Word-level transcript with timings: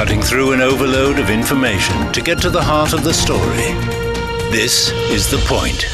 cutting 0.00 0.22
through 0.22 0.52
an 0.52 0.62
overload 0.62 1.18
of 1.18 1.28
information 1.28 2.10
to 2.10 2.22
get 2.22 2.40
to 2.40 2.48
the 2.48 2.62
heart 2.62 2.94
of 2.94 3.04
the 3.04 3.12
story. 3.12 3.74
This 4.50 4.90
is 5.10 5.30
The 5.30 5.36
Point. 5.46 5.84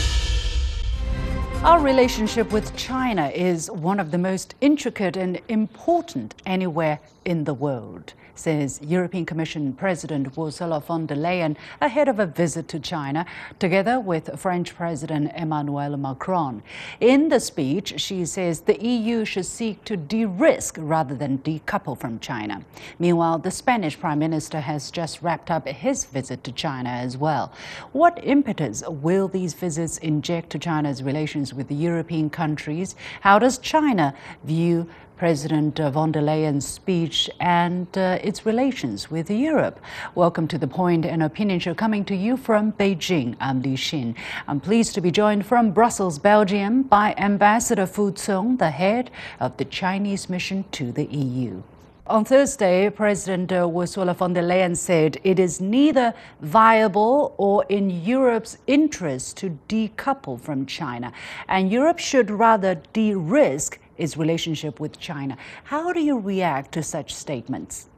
Our 1.64 1.80
relationship 1.80 2.52
with 2.52 2.76
China 2.76 3.26
is 3.30 3.68
one 3.68 3.98
of 3.98 4.12
the 4.12 4.18
most 4.18 4.54
intricate 4.60 5.16
and 5.16 5.40
important 5.48 6.36
anywhere 6.46 7.00
in 7.24 7.42
the 7.42 7.52
world 7.52 8.14
says 8.38 8.80
European 8.82 9.26
Commission 9.26 9.72
President 9.72 10.36
Ursula 10.38 10.80
von 10.80 11.06
der 11.06 11.16
Leyen 11.16 11.56
ahead 11.80 12.08
of 12.08 12.18
a 12.18 12.26
visit 12.26 12.68
to 12.68 12.78
China, 12.78 13.26
together 13.58 13.98
with 13.98 14.38
French 14.38 14.74
President 14.74 15.32
Emmanuel 15.34 15.96
Macron. 15.96 16.62
In 17.00 17.28
the 17.28 17.40
speech, 17.40 18.00
she 18.00 18.24
says 18.24 18.60
the 18.60 18.82
EU 18.84 19.24
should 19.24 19.46
seek 19.46 19.84
to 19.84 19.96
de 19.96 20.24
risk 20.24 20.76
rather 20.78 21.14
than 21.14 21.38
decouple 21.38 21.98
from 21.98 22.18
China. 22.18 22.62
Meanwhile, 22.98 23.38
the 23.38 23.50
Spanish 23.50 23.98
Prime 23.98 24.18
Minister 24.18 24.60
has 24.60 24.90
just 24.90 25.22
wrapped 25.22 25.50
up 25.50 25.66
his 25.66 26.04
visit 26.04 26.44
to 26.44 26.52
China 26.52 26.90
as 26.90 27.16
well. 27.16 27.52
What 27.92 28.20
impetus 28.22 28.82
will 28.86 29.28
these 29.28 29.54
visits 29.54 29.98
inject 29.98 30.50
to 30.50 30.58
China's 30.58 31.02
relations 31.02 31.54
with 31.54 31.68
the 31.68 31.74
European 31.74 32.30
countries? 32.30 32.94
How 33.20 33.38
does 33.38 33.58
China 33.58 34.14
view 34.44 34.88
President 35.16 35.78
von 35.78 36.12
der 36.12 36.20
Leyen's 36.20 36.66
speech 36.66 37.30
and 37.40 37.86
uh, 37.96 38.18
its 38.22 38.44
relations 38.44 39.10
with 39.10 39.30
Europe. 39.30 39.80
Welcome 40.14 40.46
to 40.48 40.58
the 40.58 40.66
Point 40.66 41.06
and 41.06 41.22
Opinion 41.22 41.58
Show 41.58 41.74
coming 41.74 42.04
to 42.04 42.14
you 42.14 42.36
from 42.36 42.72
Beijing. 42.72 43.34
I'm 43.40 43.62
Liu 43.62 43.78
Xin. 43.78 44.14
I'm 44.46 44.60
pleased 44.60 44.94
to 44.94 45.00
be 45.00 45.10
joined 45.10 45.46
from 45.46 45.70
Brussels, 45.70 46.18
Belgium 46.18 46.82
by 46.82 47.14
Ambassador 47.16 47.86
Fu 47.86 48.12
Cong, 48.12 48.58
the 48.58 48.70
head 48.70 49.10
of 49.40 49.56
the 49.56 49.64
Chinese 49.64 50.28
mission 50.28 50.66
to 50.72 50.92
the 50.92 51.06
EU. 51.06 51.62
On 52.08 52.24
Thursday, 52.24 52.90
President 52.90 53.50
uh, 53.50 53.66
Ursula 53.66 54.14
von 54.14 54.34
der 54.34 54.42
Leyen 54.42 54.76
said 54.76 55.18
it 55.24 55.38
is 55.38 55.60
neither 55.60 56.14
viable 56.42 57.34
or 57.38 57.64
in 57.70 57.90
Europe's 58.04 58.58
interest 58.66 59.38
to 59.38 59.58
decouple 59.68 60.38
from 60.38 60.66
China, 60.66 61.10
and 61.48 61.72
Europe 61.72 61.98
should 61.98 62.30
rather 62.30 62.76
de 62.92 63.14
risk 63.14 63.80
its 63.98 64.16
relationship 64.16 64.80
with 64.80 64.98
China. 64.98 65.36
How 65.64 65.92
do 65.92 66.00
you 66.00 66.18
react 66.18 66.72
to 66.72 66.82
such 66.82 67.14
statements? 67.14 67.88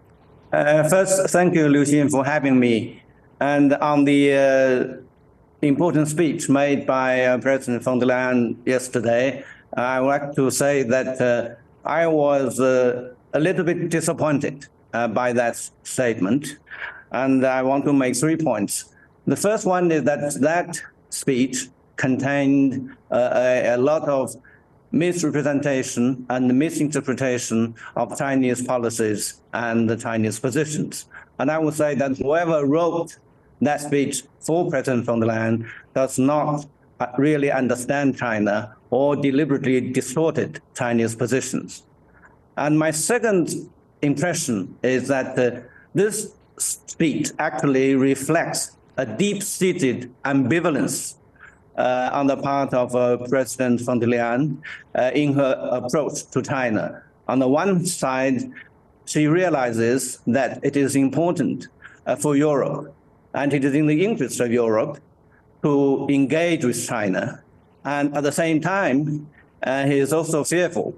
Uh, 0.52 0.88
first, 0.88 1.30
thank 1.30 1.54
you, 1.54 1.68
Liu 1.68 1.82
Xin, 1.82 2.10
for 2.10 2.24
having 2.24 2.58
me. 2.58 3.02
And 3.40 3.74
on 3.74 4.04
the 4.04 4.32
uh, 4.34 5.66
important 5.66 6.08
speech 6.08 6.48
made 6.48 6.86
by 6.86 7.24
uh, 7.24 7.38
President 7.38 7.82
von 7.82 7.98
der 7.98 8.06
Leyen 8.06 8.56
yesterday, 8.64 9.44
I 9.76 10.00
would 10.00 10.08
like 10.08 10.34
to 10.36 10.50
say 10.50 10.82
that 10.84 11.20
uh, 11.20 11.54
I 11.84 12.06
was 12.06 12.58
uh, 12.58 13.12
a 13.34 13.40
little 13.40 13.64
bit 13.64 13.90
disappointed 13.90 14.66
uh, 14.94 15.08
by 15.08 15.32
that 15.34 15.56
statement. 15.82 16.58
And 17.12 17.44
I 17.44 17.62
want 17.62 17.84
to 17.84 17.92
make 17.92 18.16
three 18.16 18.36
points. 18.36 18.86
The 19.26 19.36
first 19.36 19.66
one 19.66 19.90
is 19.92 20.04
that 20.04 20.34
that 20.40 20.80
speech 21.10 21.68
contained 21.96 22.96
a, 23.10 23.74
a 23.74 23.76
lot 23.76 24.08
of 24.08 24.34
misrepresentation 24.90 26.26
and 26.30 26.58
misinterpretation 26.58 27.74
of 27.96 28.16
Chinese 28.18 28.62
policies 28.62 29.40
and 29.52 29.88
the 29.88 29.96
Chinese 29.96 30.40
positions. 30.40 31.06
And 31.38 31.50
I 31.50 31.58
would 31.58 31.74
say 31.74 31.94
that 31.94 32.16
whoever 32.18 32.66
wrote 32.66 33.18
that 33.60 33.80
speech 33.80 34.22
for 34.40 34.70
President 34.70 35.04
von 35.04 35.20
der 35.20 35.26
Leyen 35.26 35.68
does 35.94 36.18
not 36.18 36.66
really 37.16 37.50
understand 37.50 38.16
China 38.16 38.74
or 38.90 39.14
deliberately 39.16 39.80
distorted 39.92 40.60
Chinese 40.74 41.14
positions. 41.14 41.84
And 42.56 42.78
my 42.78 42.90
second 42.90 43.70
impression 44.02 44.76
is 44.82 45.08
that 45.08 45.38
uh, 45.38 45.60
this 45.94 46.34
speech 46.56 47.30
actually 47.38 47.94
reflects 47.94 48.76
a 48.96 49.06
deep-seated 49.06 50.12
ambivalence 50.24 51.14
uh, 51.78 52.10
on 52.12 52.26
the 52.26 52.36
part 52.36 52.74
of 52.74 52.94
uh, 52.94 53.16
President 53.28 53.80
von 53.80 53.98
der 53.98 54.08
Leyen 54.08 54.58
uh, 54.94 55.10
in 55.14 55.32
her 55.32 55.56
approach 55.72 56.24
to 56.30 56.42
China. 56.42 57.02
On 57.28 57.38
the 57.38 57.48
one 57.48 57.86
side, 57.86 58.42
she 59.06 59.26
realizes 59.26 60.18
that 60.26 60.60
it 60.62 60.76
is 60.76 60.96
important 60.96 61.68
for 62.18 62.36
Europe 62.36 62.94
and 63.34 63.52
it 63.52 63.64
is 63.64 63.74
in 63.74 63.86
the 63.86 64.04
interest 64.04 64.40
of 64.40 64.50
Europe 64.50 64.98
to 65.62 66.06
engage 66.10 66.64
with 66.64 66.86
China. 66.86 67.42
And 67.84 68.16
at 68.16 68.22
the 68.22 68.32
same 68.32 68.60
time, 68.60 69.28
uh, 69.62 69.86
he 69.86 69.98
is 69.98 70.12
also 70.12 70.44
fearful 70.44 70.94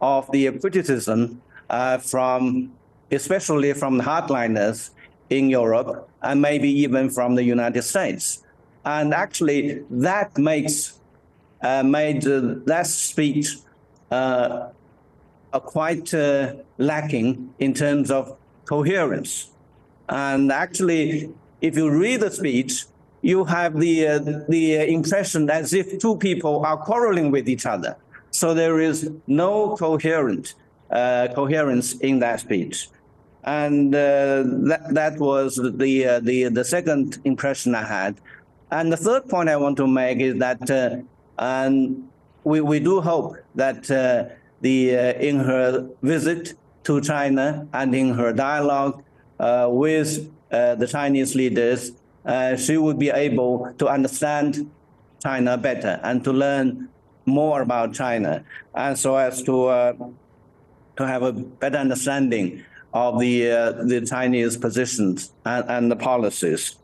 of 0.00 0.30
the 0.30 0.50
criticism 0.58 1.40
uh, 1.70 1.98
from, 1.98 2.72
especially 3.10 3.72
from 3.72 3.98
the 3.98 4.04
hardliners 4.04 4.90
in 5.30 5.48
Europe 5.48 6.08
and 6.22 6.40
maybe 6.40 6.70
even 6.70 7.10
from 7.10 7.34
the 7.34 7.44
United 7.44 7.82
States. 7.82 8.42
And 8.94 9.12
actually, 9.12 9.84
that 9.90 10.38
makes 10.38 10.98
uh, 11.60 11.82
made 11.82 12.26
uh, 12.26 12.54
that 12.64 12.86
speech 12.86 13.48
uh, 14.10 14.68
quite 15.52 16.14
uh, 16.14 16.54
lacking 16.78 17.52
in 17.58 17.74
terms 17.74 18.10
of 18.10 18.38
coherence. 18.64 19.50
And 20.08 20.50
actually, 20.50 21.28
if 21.60 21.76
you 21.76 21.90
read 21.90 22.20
the 22.20 22.30
speech, 22.30 22.86
you 23.20 23.44
have 23.44 23.78
the 23.78 23.94
uh, 24.08 24.18
the 24.48 24.64
impression 24.98 25.50
as 25.50 25.74
if 25.74 25.98
two 25.98 26.16
people 26.16 26.64
are 26.64 26.78
quarreling 26.78 27.30
with 27.30 27.46
each 27.46 27.66
other. 27.66 27.94
So 28.30 28.54
there 28.54 28.80
is 28.80 29.10
no 29.26 29.76
coherent 29.76 30.54
uh, 30.90 31.28
coherence 31.34 31.88
in 32.08 32.20
that 32.20 32.40
speech. 32.40 32.88
And 33.44 33.92
that 33.92 34.82
that 35.00 35.18
was 35.18 35.56
the 35.56 36.20
the 36.28 36.48
the 36.48 36.64
second 36.64 37.18
impression 37.24 37.74
I 37.74 37.86
had. 37.98 38.14
And 38.70 38.92
the 38.92 38.96
third 38.96 39.28
point 39.28 39.48
I 39.48 39.56
want 39.56 39.76
to 39.78 39.86
make 39.86 40.18
is 40.20 40.36
that 40.38 40.70
uh, 41.38 41.70
we, 42.44 42.60
we 42.60 42.80
do 42.80 43.00
hope 43.00 43.36
that 43.54 43.90
uh, 43.90 44.34
the 44.60 44.96
uh, 44.96 45.12
in 45.14 45.38
her 45.40 45.88
visit 46.02 46.54
to 46.84 47.00
China 47.00 47.66
and 47.72 47.94
in 47.94 48.12
her 48.14 48.32
dialogue 48.32 49.02
uh, 49.40 49.68
with 49.70 50.30
uh, 50.50 50.74
the 50.74 50.86
Chinese 50.86 51.34
leaders, 51.34 51.92
uh, 52.26 52.56
she 52.56 52.76
would 52.76 52.98
be 52.98 53.10
able 53.10 53.72
to 53.78 53.88
understand 53.88 54.70
China 55.22 55.56
better 55.56 56.00
and 56.02 56.22
to 56.24 56.32
learn 56.32 56.88
more 57.24 57.62
about 57.62 57.92
China, 57.94 58.44
and 58.74 58.98
so 58.98 59.16
as 59.16 59.42
to 59.42 60.12
to 60.96 61.06
have 61.06 61.22
a 61.22 61.32
better 61.32 61.76
understanding 61.76 62.64
of 62.94 63.18
the 63.18 63.40
the 63.84 64.06
Chinese 64.08 64.56
positions 64.56 65.32
and, 65.44 65.64
and 65.68 65.90
the 65.90 65.96
policies. 65.96 66.76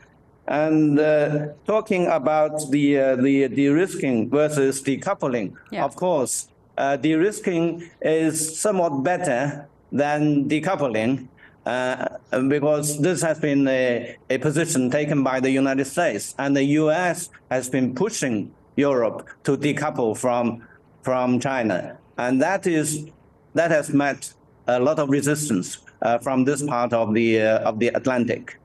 And 0.47 0.99
uh, 0.99 1.49
talking 1.67 2.07
about 2.07 2.71
the 2.71 2.99
uh, 2.99 3.17
the 3.17 3.49
de-risking 3.49 4.29
versus 4.29 4.83
decoupling, 4.83 5.57
yeah. 5.71 5.85
of 5.85 5.97
course, 5.97 6.49
uh, 6.77 6.97
de-risking 6.97 7.91
is 8.03 8.59
somewhat 8.59 9.03
better 9.03 9.67
than 9.91 10.49
decoupling 10.49 11.29
uh, 11.67 12.09
because 12.49 13.01
this 13.01 13.23
has 13.23 13.39
been 13.39 13.67
a, 13.69 14.17
a 14.29 14.39
position 14.39 14.91
taken 14.91 15.23
by 15.23 15.41
the 15.41 15.51
United 15.51 15.87
States, 15.87 16.35
and 16.39 16.55
the 16.57 16.65
U.S. 16.83 17.31
has 17.51 17.69
been 17.69 17.95
pushing 17.95 18.53
Europe 18.77 19.27
to 19.45 19.57
decouple 19.57 20.17
from 20.17 20.67
from 21.03 21.41
China, 21.41 21.97
and 22.19 22.41
that 22.43 22.67
is 22.67 23.07
that 23.55 23.71
has 23.71 23.91
met 23.91 24.33
a 24.67 24.81
lot 24.81 24.99
of 24.99 25.09
resistance 25.09 25.79
uh, 26.03 26.19
from 26.19 26.45
this 26.45 26.63
part 26.63 26.93
of 26.93 27.15
the 27.15 27.41
uh, 27.41 27.69
of 27.69 27.79
the 27.79 27.89
Atlantic. 27.89 28.59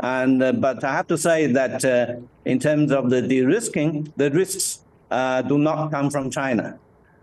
And 0.00 0.42
uh, 0.42 0.52
but 0.52 0.84
I 0.84 0.92
have 0.92 1.06
to 1.08 1.18
say 1.18 1.46
that 1.46 1.84
uh, 1.84 2.16
in 2.44 2.58
terms 2.58 2.92
of 2.92 3.10
the 3.10 3.22
de-risking, 3.22 4.12
the 4.16 4.30
risks 4.30 4.80
uh, 5.10 5.42
do 5.42 5.58
not 5.58 5.90
come 5.90 6.10
from 6.10 6.30
China. 6.30 6.78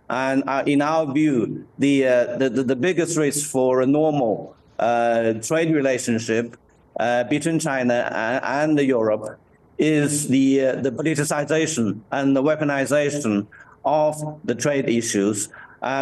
And 0.10 0.44
uh, 0.48 0.64
in 0.66 0.82
our 0.82 1.12
view, 1.12 1.66
the, 1.78 2.08
uh, 2.08 2.38
the, 2.38 2.50
the, 2.50 2.76
biggest 2.76 3.18
risk 3.18 3.50
for 3.50 3.82
a 3.82 3.86
normal 3.86 4.56
uh, 4.78 5.34
trade 5.34 5.74
relationship 5.74 6.58
between 7.30 7.58
China 7.60 8.10
and, 8.12 8.78
and, 8.80 8.88
Europe 8.88 9.40
is 9.80 10.28
the, 10.28 10.58
the 10.82 10.92
politicization 10.92 12.02
and 12.12 12.36
the 12.36 12.44
weaponization 12.44 13.48
of 13.86 14.16
the 14.44 14.54
trade 14.54 14.88
issues 14.88 15.48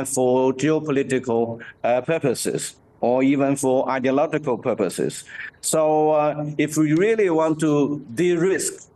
for 0.06 0.52
geopolitical 0.54 1.62
purposes 2.06 2.76
or 3.02 3.24
even 3.24 3.56
for 3.56 3.90
ideological 3.90 4.58
purposes. 4.58 5.24
So 5.62 6.12
uh, 6.12 6.52
if 6.58 6.78
we 6.78 6.94
really 6.94 7.30
want 7.30 7.60
to 7.60 8.06
de-risk 8.14 8.88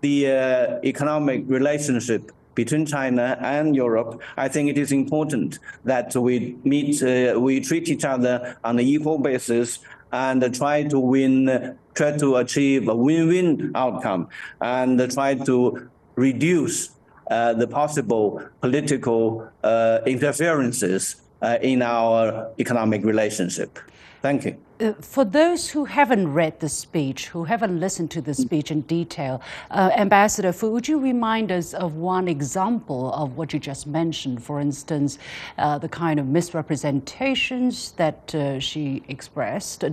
the 0.00 0.30
uh, 0.30 0.80
economic 0.84 1.44
relationship 1.46 2.32
between 2.54 2.86
China 2.86 3.36
and 3.40 3.76
Europe, 3.76 4.20
I 4.36 4.48
think 4.48 4.70
it 4.70 4.78
is 4.78 4.92
important 4.92 5.58
that 5.84 6.14
we 6.14 6.56
meet, 6.64 7.02
uh, 7.02 7.38
we 7.38 7.60
treat 7.60 7.88
each 7.88 8.04
other 8.04 8.56
on 8.64 8.78
an 8.78 8.84
equal 8.84 9.18
basis 9.18 9.78
and 10.12 10.54
try 10.54 10.84
to 10.84 10.98
win, 10.98 11.76
try 11.94 12.16
to 12.16 12.36
achieve 12.36 12.88
a 12.88 12.94
win-win 12.94 13.72
outcome 13.74 14.28
and 14.60 15.12
try 15.12 15.34
to 15.34 15.88
reduce 16.14 16.90
uh, 17.30 17.52
the 17.54 17.66
possible 17.66 18.40
political 18.60 19.50
uh, 19.64 19.98
interferences 20.06 21.16
Uh, 21.44 21.58
in 21.60 21.82
our 21.82 22.48
economic 22.58 23.04
relationship. 23.04 23.78
Thank 24.24 24.46
you. 24.46 24.56
uh, 24.80 24.92
for 25.02 25.22
those 25.22 25.68
who 25.68 25.84
haven't 25.84 26.32
read 26.32 26.58
the 26.58 26.68
speech, 26.68 27.28
who 27.28 27.44
haven't 27.44 27.78
listened 27.78 28.10
to 28.12 28.22
the 28.22 28.32
speech 28.32 28.70
in 28.70 28.80
detail, 28.82 29.42
uh, 29.70 29.90
Ambassador 29.94 30.50
Fu, 30.50 30.70
would 30.70 30.88
you 30.88 30.98
remind 30.98 31.52
us 31.52 31.74
of 31.74 31.96
one 31.96 32.26
example 32.26 33.12
of 33.12 33.36
what 33.36 33.52
you 33.52 33.58
just 33.58 33.86
mentioned? 33.86 34.42
For 34.42 34.60
instance, 34.60 35.18
uh, 35.58 35.76
the 35.76 35.90
kind 35.90 36.18
of 36.18 36.26
misrepresentations 36.26 37.92
that 37.92 38.34
uh, 38.34 38.58
she 38.58 39.02
expressed 39.08 39.84
uh, 39.84 39.90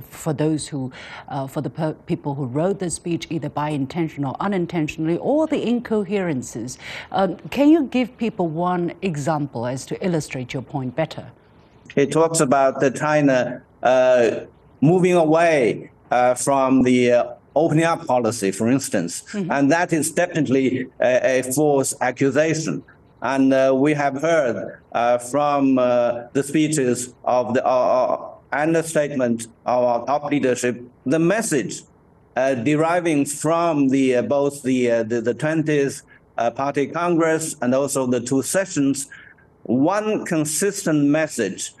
for 0.00 0.32
those 0.32 0.66
who, 0.66 0.90
uh, 1.28 1.46
for 1.46 1.60
the 1.60 1.94
people 2.06 2.34
who 2.34 2.46
wrote 2.46 2.78
the 2.78 2.88
speech, 2.88 3.26
either 3.28 3.50
by 3.50 3.68
intention 3.68 4.24
or 4.24 4.34
unintentionally, 4.40 5.18
or 5.18 5.46
the 5.46 5.68
incoherences. 5.68 6.78
Um, 7.12 7.36
can 7.50 7.68
you 7.68 7.84
give 7.84 8.16
people 8.16 8.48
one 8.48 8.94
example 9.02 9.66
as 9.66 9.84
to 9.86 10.02
illustrate 10.02 10.54
your 10.54 10.62
point 10.62 10.96
better? 10.96 11.30
It 11.96 12.12
talks 12.12 12.40
about 12.40 12.80
the 12.80 12.90
China 12.90 13.62
uh, 13.82 14.40
moving 14.80 15.14
away 15.14 15.90
uh, 16.10 16.34
from 16.34 16.82
the 16.82 17.12
uh, 17.12 17.24
opening 17.56 17.84
up 17.84 18.06
policy, 18.06 18.50
for 18.50 18.68
instance. 18.68 19.22
Mm-hmm. 19.32 19.50
And 19.50 19.72
that 19.72 19.92
is 19.92 20.12
definitely 20.12 20.86
a, 21.00 21.40
a 21.40 21.42
false 21.52 21.94
accusation. 22.00 22.82
And 23.22 23.54
uh, 23.54 23.72
we 23.74 23.94
have 23.94 24.20
heard 24.20 24.80
uh, 24.92 25.18
from 25.18 25.78
uh, 25.78 26.24
the 26.32 26.42
speeches 26.42 27.14
of 27.24 27.54
the 27.54 27.64
and 28.52 28.76
the 28.76 28.82
statement 28.82 29.48
of 29.66 29.82
our 29.82 30.06
top 30.06 30.30
leadership 30.30 30.80
the 31.06 31.18
message 31.18 31.82
deriving 32.36 33.24
from 33.24 33.88
the 33.88 34.20
both 34.20 34.62
the 34.62 35.02
the, 35.02 35.20
the 35.20 35.34
20th 35.34 36.02
Party 36.54 36.86
Congress 36.86 37.56
and 37.62 37.74
also 37.74 38.06
the 38.06 38.20
two 38.20 38.42
sessions. 38.42 39.08
One 39.64 40.24
consistent 40.24 41.04
message 41.04 41.72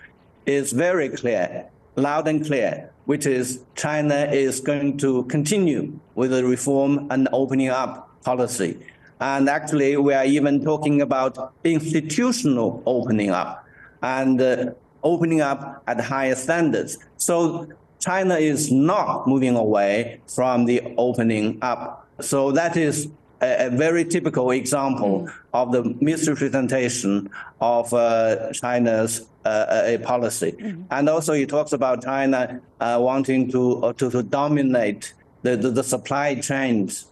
is 0.46 0.72
very 0.72 1.08
clear 1.08 1.68
loud 1.96 2.26
and 2.28 2.44
clear, 2.44 2.90
which 3.04 3.26
is 3.26 3.60
China 3.76 4.28
is 4.32 4.60
going 4.60 4.98
to 4.98 5.24
continue 5.24 5.98
with 6.14 6.30
the 6.30 6.44
reform 6.44 7.06
and 7.10 7.28
opening 7.32 7.68
up 7.68 8.10
policy. 8.22 8.78
And 9.20 9.48
actually, 9.48 9.96
we 9.96 10.12
are 10.12 10.24
even 10.24 10.64
talking 10.64 11.00
about 11.00 11.54
institutional 11.62 12.82
opening 12.84 13.30
up 13.30 13.64
and 14.02 14.40
uh, 14.40 14.72
opening 15.02 15.40
up 15.40 15.82
at 15.86 16.00
higher 16.00 16.34
standards. 16.34 16.98
So 17.16 17.68
China 18.00 18.36
is 18.36 18.72
not 18.72 19.26
moving 19.26 19.56
away 19.56 20.20
from 20.34 20.64
the 20.64 20.82
opening 20.98 21.58
up. 21.62 22.08
So 22.20 22.50
that 22.52 22.76
is 22.76 23.08
a, 23.44 23.66
a 23.66 23.70
very 23.70 24.04
typical 24.04 24.46
example 24.50 25.14
mm. 25.20 25.32
of 25.52 25.66
the 25.74 25.82
misrepresentation 26.00 27.30
of 27.60 27.92
uh, 27.92 28.52
China's 28.52 29.12
uh, 29.44 29.92
a 29.92 29.98
policy. 29.98 30.52
Mm-hmm. 30.52 30.82
And 30.90 31.08
also, 31.08 31.32
he 31.40 31.46
talks 31.46 31.72
about 31.72 32.02
China 32.02 32.40
uh, 32.80 32.98
wanting 33.00 33.50
to, 33.52 33.62
uh, 33.84 33.92
to, 34.00 34.10
to 34.10 34.22
dominate 34.22 35.12
the, 35.42 35.56
the, 35.56 35.70
the 35.70 35.84
supply 35.84 36.28
chains. 36.36 37.06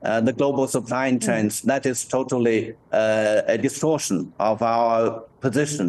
Uh, 0.00 0.20
the 0.20 0.32
global 0.32 0.68
supply 0.68 1.10
mm. 1.10 1.20
chains, 1.26 1.58
mm-hmm. 1.58 1.68
that 1.68 1.84
is 1.84 2.04
totally 2.04 2.72
uh, 2.92 3.42
a 3.54 3.58
distortion 3.58 4.32
of 4.38 4.62
our 4.62 5.24
position. 5.40 5.86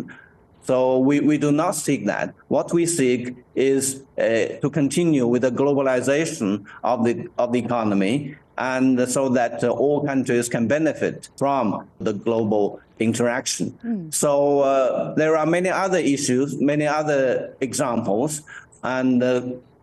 So 0.69 0.99
we, 0.99 1.19
we 1.19 1.39
do 1.39 1.51
not 1.51 1.73
seek 1.73 2.05
that. 2.05 2.35
What 2.47 2.71
we 2.71 2.85
seek 2.85 3.35
is 3.55 4.03
uh, 4.19 4.61
to 4.61 4.69
continue 4.69 5.25
with 5.25 5.41
the 5.41 5.49
globalization 5.49 6.63
of 6.83 7.03
the, 7.05 7.27
of 7.39 7.53
the 7.53 7.57
economy 7.57 8.35
and 8.59 9.09
so 9.09 9.29
that 9.29 9.63
uh, 9.63 9.69
all 9.69 10.05
countries 10.05 10.47
can 10.47 10.67
benefit 10.67 11.29
from 11.37 11.87
the 11.99 12.13
global 12.13 12.79
interaction. 12.99 13.71
Mm. 13.83 14.13
So 14.13 14.59
uh, 14.59 15.15
there 15.15 15.35
are 15.35 15.47
many 15.47 15.69
other 15.69 15.97
issues, 15.97 16.61
many 16.61 16.85
other 16.85 17.55
examples, 17.61 18.43
and 18.83 19.23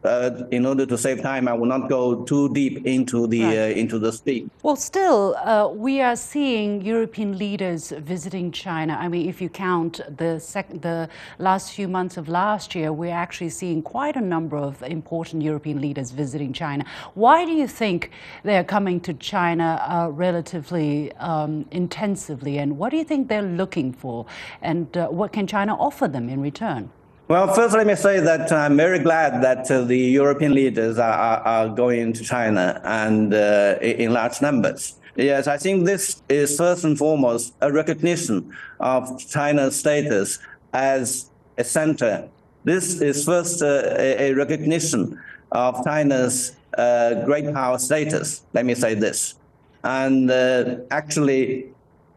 uh, 0.06 0.46
in 0.50 0.64
order 0.64 0.86
to 0.86 0.96
save 0.96 1.22
time, 1.22 1.48
I 1.48 1.52
will 1.52 1.66
not 1.66 1.88
go 1.88 2.24
too 2.24 2.52
deep 2.54 2.86
into 2.86 3.26
the 3.26 3.42
right. 3.42 3.58
uh, 3.58 3.80
into 3.80 3.98
the 3.98 4.12
speech. 4.12 4.46
Well, 4.62 4.76
still, 4.76 5.36
uh, 5.36 5.68
we 5.68 6.00
are 6.00 6.16
seeing 6.16 6.82
European 6.82 7.38
leaders 7.38 7.90
visiting 7.90 8.52
China. 8.52 8.96
I 8.98 9.08
mean, 9.08 9.28
if 9.28 9.40
you 9.40 9.48
count 9.48 10.00
the 10.16 10.38
sec- 10.38 10.80
the 10.80 11.08
last 11.38 11.72
few 11.72 11.88
months 11.88 12.16
of 12.16 12.28
last 12.28 12.74
year, 12.74 12.92
we're 12.92 13.14
actually 13.14 13.50
seeing 13.50 13.82
quite 13.82 14.16
a 14.16 14.20
number 14.20 14.56
of 14.56 14.82
important 14.82 15.42
European 15.42 15.80
leaders 15.80 16.10
visiting 16.10 16.52
China. 16.52 16.84
Why 17.14 17.44
do 17.44 17.52
you 17.52 17.68
think 17.68 18.10
they 18.44 18.56
are 18.56 18.64
coming 18.64 19.00
to 19.00 19.14
China 19.14 19.68
uh, 19.88 20.08
relatively 20.10 21.12
um, 21.14 21.66
intensively, 21.70 22.58
and 22.58 22.78
what 22.78 22.90
do 22.90 22.96
you 22.96 23.04
think 23.04 23.28
they're 23.28 23.42
looking 23.42 23.92
for, 23.92 24.26
and 24.62 24.96
uh, 24.96 25.08
what 25.08 25.32
can 25.32 25.46
China 25.46 25.74
offer 25.74 26.08
them 26.08 26.28
in 26.28 26.40
return? 26.40 26.90
Well, 27.28 27.52
first, 27.52 27.74
let 27.74 27.88
me 27.88 27.96
say 27.96 28.20
that 28.20 28.52
I'm 28.52 28.76
very 28.76 29.00
glad 29.00 29.42
that 29.42 29.68
uh, 29.68 29.80
the 29.82 29.98
European 29.98 30.54
leaders 30.54 30.96
are, 30.96 31.10
are, 31.10 31.40
are, 31.40 31.68
going 31.68 32.12
to 32.12 32.22
China 32.22 32.80
and 32.84 33.34
uh, 33.34 33.78
in 33.80 34.12
large 34.12 34.40
numbers. 34.40 34.94
Yes, 35.16 35.48
I 35.48 35.56
think 35.56 35.86
this 35.86 36.22
is 36.28 36.56
first 36.56 36.84
and 36.84 36.96
foremost 36.96 37.52
a 37.60 37.72
recognition 37.72 38.54
of 38.78 39.18
China's 39.18 39.74
status 39.74 40.38
as 40.72 41.28
a 41.58 41.64
center. 41.64 42.28
This 42.62 43.00
is 43.00 43.24
first 43.24 43.60
uh, 43.60 43.96
a, 43.98 44.30
a, 44.30 44.32
recognition 44.34 45.20
of 45.50 45.82
China's 45.82 46.54
uh, 46.78 47.24
great 47.24 47.52
power 47.52 47.78
status. 47.78 48.42
Let 48.52 48.66
me 48.66 48.76
say 48.76 48.94
this. 48.94 49.34
And 49.82 50.30
uh, 50.30 50.76
actually, 50.92 51.72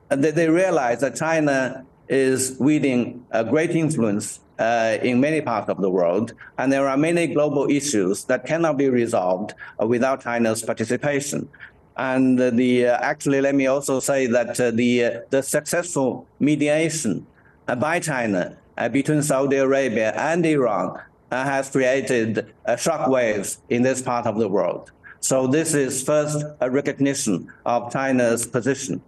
they, 0.09 0.29
they 0.29 0.49
realize 0.49 1.01
that 1.01 1.15
China 1.15 1.83
is 2.07 2.57
wielding 2.59 3.25
a 3.31 3.43
great 3.43 3.71
influence 3.71 4.41
uh, 4.59 4.97
in 5.01 5.19
many 5.19 5.41
parts 5.41 5.69
of 5.69 5.81
the 5.81 5.89
world, 5.89 6.33
and 6.57 6.71
there 6.71 6.87
are 6.87 6.97
many 6.97 7.27
global 7.27 7.69
issues 7.69 8.25
that 8.25 8.45
cannot 8.45 8.77
be 8.77 8.89
resolved 8.89 9.53
uh, 9.81 9.87
without 9.87 10.21
China's 10.21 10.61
participation. 10.61 11.47
And 11.95 12.37
the 12.39 12.87
uh, 12.87 12.97
actually, 13.01 13.41
let 13.41 13.55
me 13.55 13.67
also 13.67 13.99
say 13.99 14.27
that 14.27 14.59
uh, 14.59 14.71
the 14.71 15.05
uh, 15.05 15.19
the 15.29 15.41
successful 15.41 16.27
mediation 16.39 17.25
uh, 17.67 17.75
by 17.75 17.99
China 17.99 18.57
between 18.93 19.21
Saudi 19.21 19.57
Arabia 19.57 20.13
and 20.15 20.45
Iran 20.45 20.97
has 21.31 21.69
created 21.69 22.53
shockwaves 22.65 23.57
in 23.67 23.81
this 23.81 24.01
part 24.01 24.25
of 24.25 24.37
the 24.39 24.47
world. 24.47 24.91
So 25.19 25.47
this 25.47 25.73
is 25.73 26.01
first 26.01 26.45
a 26.61 26.71
recognition 26.71 27.51
of 27.65 27.91
China's 27.91 28.47
position, 28.47 29.01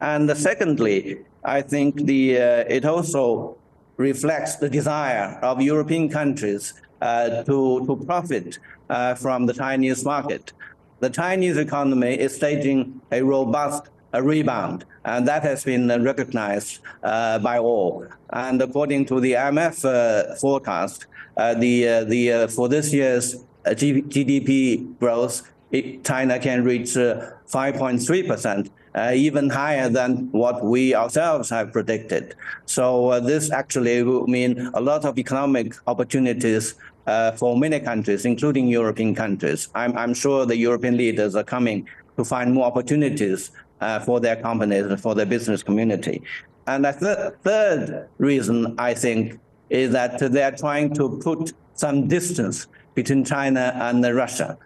and 0.00 0.34
secondly, 0.34 1.18
I 1.44 1.60
think 1.60 2.06
the 2.06 2.36
it 2.76 2.86
also 2.86 3.58
reflects 3.98 4.56
the 4.56 4.70
desire 4.70 5.38
of 5.42 5.60
European 5.60 6.08
countries 6.08 6.72
uh, 7.02 7.42
to, 7.44 7.84
to 7.86 7.96
profit 8.06 8.58
uh, 8.88 9.14
from 9.14 9.46
the 9.46 9.52
Chinese 9.52 10.04
market. 10.04 10.52
The 11.00 11.10
Chinese 11.10 11.56
economy 11.58 12.14
is 12.18 12.34
staging 12.34 13.00
a 13.12 13.22
robust 13.22 13.90
rebound, 14.14 14.84
and 15.04 15.28
that 15.28 15.42
has 15.42 15.64
been 15.64 15.88
recognized 16.02 16.80
uh, 17.02 17.38
by 17.38 17.58
all. 17.58 18.06
And 18.30 18.60
according 18.62 19.06
to 19.06 19.20
the 19.20 19.32
IMF 19.32 19.84
uh, 19.84 20.34
forecast, 20.36 21.06
uh, 21.36 21.54
the 21.54 21.88
uh, 21.88 22.04
the 22.04 22.48
for 22.48 22.68
this 22.68 22.92
year's 22.92 23.44
GDP 23.64 24.98
growth, 24.98 25.42
it, 25.70 26.04
China 26.04 26.38
can 26.38 26.64
reach 26.64 26.90
5.3 26.94 28.26
percent, 28.26 28.70
uh, 28.94 29.12
even 29.14 29.50
higher 29.50 29.88
than 29.88 30.30
what 30.32 30.64
we 30.64 30.94
ourselves 30.94 31.50
have 31.50 31.72
predicted. 31.72 32.34
So 32.66 33.08
uh, 33.08 33.20
this 33.20 33.50
actually 33.50 34.02
will 34.02 34.26
mean 34.26 34.70
a 34.74 34.80
lot 34.80 35.04
of 35.04 35.18
economic 35.18 35.74
opportunities 35.86 36.74
uh, 37.06 37.32
for 37.32 37.56
many 37.56 37.80
countries, 37.80 38.24
including 38.24 38.68
European 38.68 39.14
countries. 39.14 39.68
I'm, 39.74 39.96
I'm 39.96 40.14
sure 40.14 40.46
the 40.46 40.56
European 40.56 40.96
leaders 40.96 41.34
are 41.34 41.44
coming 41.44 41.88
to 42.16 42.24
find 42.24 42.52
more 42.52 42.66
opportunities 42.66 43.50
uh, 43.80 44.00
for 44.00 44.20
their 44.20 44.36
companies 44.36 44.84
and 44.86 45.00
for 45.00 45.14
their 45.14 45.26
business 45.26 45.62
community. 45.62 46.22
And 46.66 46.84
the 46.84 46.92
th- 46.92 47.34
third 47.44 48.08
reason, 48.18 48.74
I 48.78 48.92
think, 48.94 49.40
is 49.70 49.92
that 49.92 50.18
they 50.18 50.42
are 50.42 50.52
trying 50.52 50.94
to 50.94 51.18
put 51.22 51.52
some 51.74 52.08
distance 52.08 52.66
between 52.94 53.24
China 53.24 53.72
and 53.76 54.02
Russia 54.14 54.58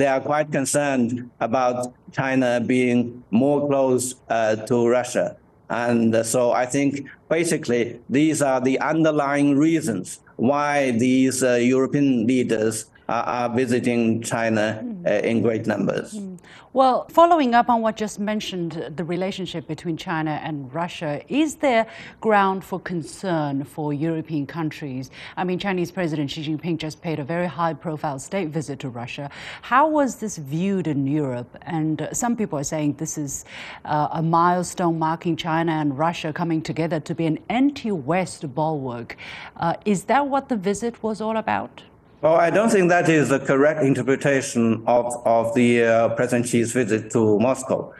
they 0.00 0.06
are 0.06 0.20
quite 0.20 0.50
concerned 0.50 1.30
about 1.40 1.92
China 2.10 2.60
being 2.60 3.22
more 3.30 3.68
close 3.68 4.14
uh, 4.30 4.56
to 4.56 4.88
Russia. 4.88 5.36
And 5.68 6.26
so 6.26 6.52
I 6.52 6.66
think 6.66 7.06
basically 7.28 8.00
these 8.08 8.42
are 8.42 8.60
the 8.60 8.80
underlying 8.80 9.56
reasons 9.56 10.20
why 10.36 10.92
these 10.92 11.44
uh, 11.44 11.54
European 11.56 12.26
leaders 12.26 12.89
are, 13.10 13.24
are 13.24 13.48
visiting 13.48 14.22
China 14.22 14.84
uh, 15.06 15.10
in 15.10 15.42
great 15.42 15.66
numbers. 15.66 16.14
Mm. 16.14 16.38
Well, 16.72 17.08
following 17.08 17.52
up 17.56 17.68
on 17.68 17.82
what 17.82 17.96
just 17.96 18.20
mentioned, 18.20 18.92
the 18.94 19.02
relationship 19.02 19.66
between 19.66 19.96
China 19.96 20.40
and 20.44 20.72
Russia, 20.72 21.20
is 21.26 21.56
there 21.56 21.88
ground 22.20 22.62
for 22.62 22.78
concern 22.78 23.64
for 23.64 23.92
European 23.92 24.46
countries? 24.46 25.10
I 25.36 25.42
mean, 25.42 25.58
Chinese 25.58 25.90
President 25.90 26.30
Xi 26.30 26.44
Jinping 26.44 26.78
just 26.78 27.02
paid 27.02 27.18
a 27.18 27.24
very 27.24 27.48
high 27.48 27.74
profile 27.74 28.20
state 28.20 28.50
visit 28.50 28.78
to 28.80 28.88
Russia. 28.88 29.30
How 29.62 29.88
was 29.88 30.16
this 30.16 30.36
viewed 30.36 30.86
in 30.86 31.08
Europe? 31.08 31.58
And 31.62 32.08
some 32.12 32.36
people 32.36 32.56
are 32.56 32.64
saying 32.64 32.94
this 32.94 33.18
is 33.18 33.44
uh, 33.84 34.06
a 34.12 34.22
milestone 34.22 34.96
marking 34.96 35.34
China 35.34 35.72
and 35.72 35.98
Russia 35.98 36.32
coming 36.32 36.62
together 36.62 37.00
to 37.00 37.16
be 37.16 37.26
an 37.26 37.40
anti 37.48 37.90
West 37.90 38.54
bulwark. 38.54 39.16
Uh, 39.56 39.74
is 39.84 40.04
that 40.04 40.28
what 40.28 40.48
the 40.48 40.56
visit 40.56 41.02
was 41.02 41.20
all 41.20 41.36
about? 41.36 41.82
Well, 42.22 42.34
I 42.34 42.50
don't 42.50 42.68
think 42.68 42.90
that 42.90 43.08
is 43.08 43.30
the 43.30 43.38
correct 43.38 43.82
interpretation 43.82 44.82
of, 44.86 45.26
of 45.26 45.54
the 45.54 45.84
uh, 45.84 46.08
President 46.10 46.46
Xi's 46.48 46.70
visit 46.70 47.10
to 47.12 47.38
Moscow. 47.38 47.94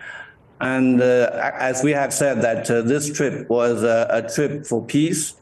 And 0.60 1.00
uh, 1.00 1.30
as 1.58 1.82
we 1.82 1.92
have 1.92 2.12
said, 2.12 2.42
that 2.42 2.70
uh, 2.70 2.82
this 2.82 3.10
trip 3.10 3.48
was 3.48 3.82
a, 3.82 4.06
a, 4.10 4.30
trip 4.30 4.66
for 4.66 4.84
peace, 4.84 5.36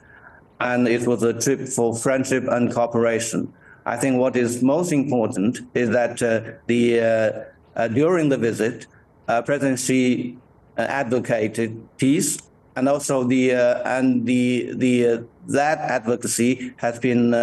and 0.61 0.87
it 0.87 1.08
was 1.08 1.25
a 1.25 1.32
trip 1.40 1.66
for 1.66 1.97
friendship 1.97 2.44
and 2.47 2.73
cooperation. 2.73 3.52
I 3.85 3.97
think 3.97 4.20
what 4.20 4.37
is 4.37 4.62
most 4.62 4.92
important 4.92 5.58
is 5.75 5.90
that 5.90 6.23
uh, 6.23 6.52
the 6.68 7.00
uh, 7.00 7.44
uh, 7.75 7.88
during 7.88 8.28
the 8.28 8.38
visit, 8.38 8.87
President 9.26 9.80
Xi 9.80 10.38
advocated 10.76 11.88
peace, 11.99 12.38
and 12.76 12.88
also 12.88 13.25
the 13.25 13.54
and 13.85 14.25
the 14.25 14.73
the 14.75 15.25
that 15.49 15.78
advocacy 15.78 16.75
has 16.76 17.00
been 17.00 17.35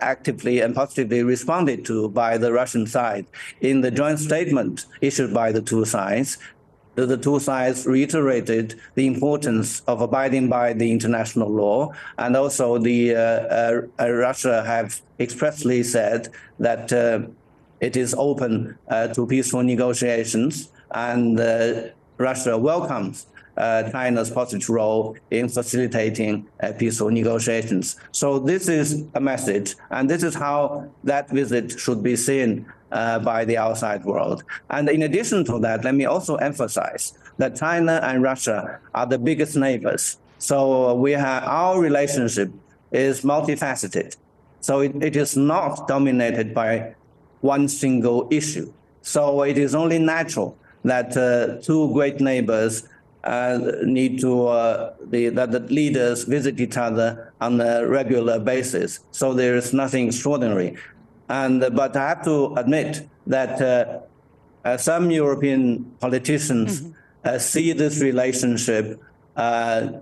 actively 0.00 0.60
and 0.60 0.74
positively 0.74 1.22
responded 1.22 1.84
to 1.86 2.08
by 2.08 2.38
the 2.38 2.52
Russian 2.52 2.86
side. 2.86 3.26
In 3.60 3.80
the 3.80 3.90
joint 3.90 4.18
statement 4.18 4.86
issued 5.00 5.32
by 5.34 5.52
the 5.52 5.62
two 5.62 5.84
sides, 5.84 6.38
the 7.06 7.16
two 7.16 7.38
sides 7.38 7.86
reiterated 7.86 8.74
the 8.94 9.06
importance 9.06 9.80
of 9.86 10.00
abiding 10.00 10.48
by 10.48 10.72
the 10.72 10.90
international 10.90 11.48
law, 11.48 11.92
and 12.18 12.36
also 12.36 12.78
the 12.78 13.14
uh, 13.14 13.20
uh, 13.20 13.80
uh 14.00 14.10
Russia 14.10 14.64
have 14.64 15.00
expressly 15.20 15.82
said 15.82 16.28
that 16.58 16.92
uh, 16.92 17.20
it 17.80 17.96
is 17.96 18.14
open 18.18 18.76
uh, 18.88 19.06
to 19.08 19.26
peaceful 19.26 19.62
negotiations, 19.62 20.70
and 20.90 21.38
uh, 21.38 21.88
Russia 22.18 22.58
welcomes 22.58 23.26
China's 23.90 24.30
positive 24.30 24.68
role 24.68 25.16
in 25.30 25.48
facilitating 25.48 26.46
uh, 26.62 26.72
peaceful 26.72 27.10
negotiations. 27.10 27.96
So 28.12 28.38
this 28.38 28.68
is 28.68 29.04
a 29.14 29.20
message, 29.20 29.74
and 29.90 30.08
this 30.08 30.22
is 30.22 30.34
how 30.34 30.88
that 31.04 31.28
visit 31.30 31.78
should 31.78 32.02
be 32.02 32.16
seen 32.16 32.66
uh, 32.92 33.18
by 33.18 33.44
the 33.44 33.56
outside 33.58 34.04
world. 34.04 34.44
And 34.70 34.88
in 34.88 35.02
addition 35.02 35.44
to 35.44 35.58
that, 35.60 35.84
let 35.84 35.94
me 35.94 36.06
also 36.06 36.36
emphasize 36.36 37.18
that 37.38 37.56
China 37.56 38.00
and 38.02 38.22
Russia 38.22 38.78
are 38.94 39.06
the 39.06 39.18
biggest 39.18 39.56
neighbors. 39.56 40.18
So 40.38 40.94
we 40.94 41.12
have 41.12 41.42
our 41.44 41.80
relationship 41.80 42.50
is 42.92 43.22
multifaceted. 43.22 44.16
So 44.60 44.80
it, 44.80 45.02
it 45.02 45.16
is 45.16 45.36
not 45.36 45.88
dominated 45.88 46.54
by 46.54 46.94
one 47.40 47.68
single 47.68 48.28
issue. 48.30 48.72
So 49.02 49.42
it 49.42 49.58
is 49.58 49.74
only 49.74 49.98
natural 49.98 50.56
that 50.84 51.16
uh, 51.16 51.60
two 51.62 51.92
great 51.92 52.20
neighbors 52.20 52.88
need 53.84 54.20
to 54.20 54.48
uh, 54.48 54.94
the 55.10 55.28
that 55.30 55.50
the 55.50 55.60
leaders 55.60 56.24
visit 56.24 56.60
each 56.60 56.76
other 56.76 57.32
on 57.40 57.60
a 57.60 57.86
regular 57.86 58.38
basis. 58.38 59.00
So 59.10 59.34
there 59.34 59.56
is 59.56 59.72
nothing 59.72 60.06
extraordinary, 60.06 60.76
and 61.28 61.60
but 61.74 61.96
I 61.96 62.08
have 62.08 62.24
to 62.24 62.54
admit 62.54 63.08
that 63.26 63.60
uh, 63.60 64.00
uh, 64.64 64.76
some 64.76 65.10
European 65.10 65.84
politicians 66.00 66.82
mm-hmm. 66.82 67.38
see 67.38 67.72
this 67.72 68.00
relationship 68.00 69.00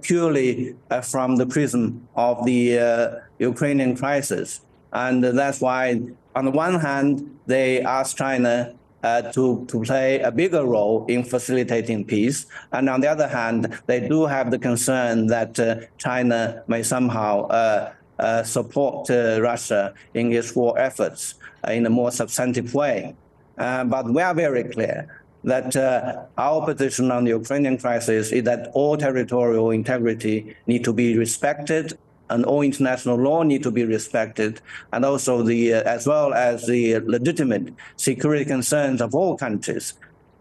purely 0.03 0.75
from 1.03 1.37
the 1.37 1.47
prism 1.47 2.09
of 2.15 2.45
the 2.45 3.21
Ukrainian 3.39 3.97
crisis, 3.97 4.61
and 4.93 5.25
that's 5.25 5.61
why 5.61 6.01
on 6.35 6.45
the 6.45 6.51
one 6.51 6.81
hand 6.81 7.39
they 7.47 7.81
ask 7.83 8.17
China 8.17 8.75
uh, 9.07 9.23
to, 9.31 9.65
to 9.67 9.77
play 9.83 10.19
a 10.21 10.33
bigger 10.33 10.65
role 10.65 11.07
in 11.07 11.23
facilitating 11.23 12.05
peace. 12.05 12.47
And 12.73 12.89
on 12.89 13.01
the 13.01 13.09
other 13.09 13.29
hand, 13.29 13.61
they 13.87 14.01
do 14.09 14.27
have 14.27 14.51
the 14.51 14.59
concern 14.59 15.29
that 15.29 15.53
uh, 15.61 15.67
China 15.97 16.65
may 16.67 16.83
somehow 16.83 17.33
uh, 17.47 17.93
uh 18.19 18.43
support 18.43 19.11
uh, 19.11 19.39
Russia 19.51 19.83
in 20.15 20.33
its 20.33 20.57
war 20.57 20.73
efforts 20.89 21.35
in 21.69 21.83
a 21.87 21.91
more 21.91 22.11
substantive 22.11 22.75
way. 22.75 23.15
But 23.57 24.05
we 24.15 24.21
are 24.23 24.35
very 24.35 24.65
clear 24.75 24.97
that 25.45 25.71
our 26.47 26.59
position 26.71 27.07
on 27.17 27.25
the 27.27 27.33
Ukrainian 27.41 27.77
crisis 27.85 28.33
is 28.33 28.43
that 28.51 28.61
all 28.79 28.97
territorial 28.97 29.71
integrity 29.81 30.37
need 30.67 30.83
to 30.89 30.93
be 30.93 31.09
respected 31.25 31.85
and 32.31 32.45
all 32.45 32.63
international 32.63 33.17
law 33.17 33.43
need 33.43 33.63
to 33.63 33.71
be 33.71 33.85
respected, 33.85 34.61
and 34.93 35.05
also 35.05 35.43
the 35.43 35.75
uh, 35.75 35.83
as 35.83 36.07
well 36.07 36.35
as 36.35 36.67
the 36.67 36.99
legitimate 37.01 37.75
security 37.97 38.45
concerns 38.45 39.01
of 39.01 39.15
all 39.15 39.37
countries. 39.37 39.95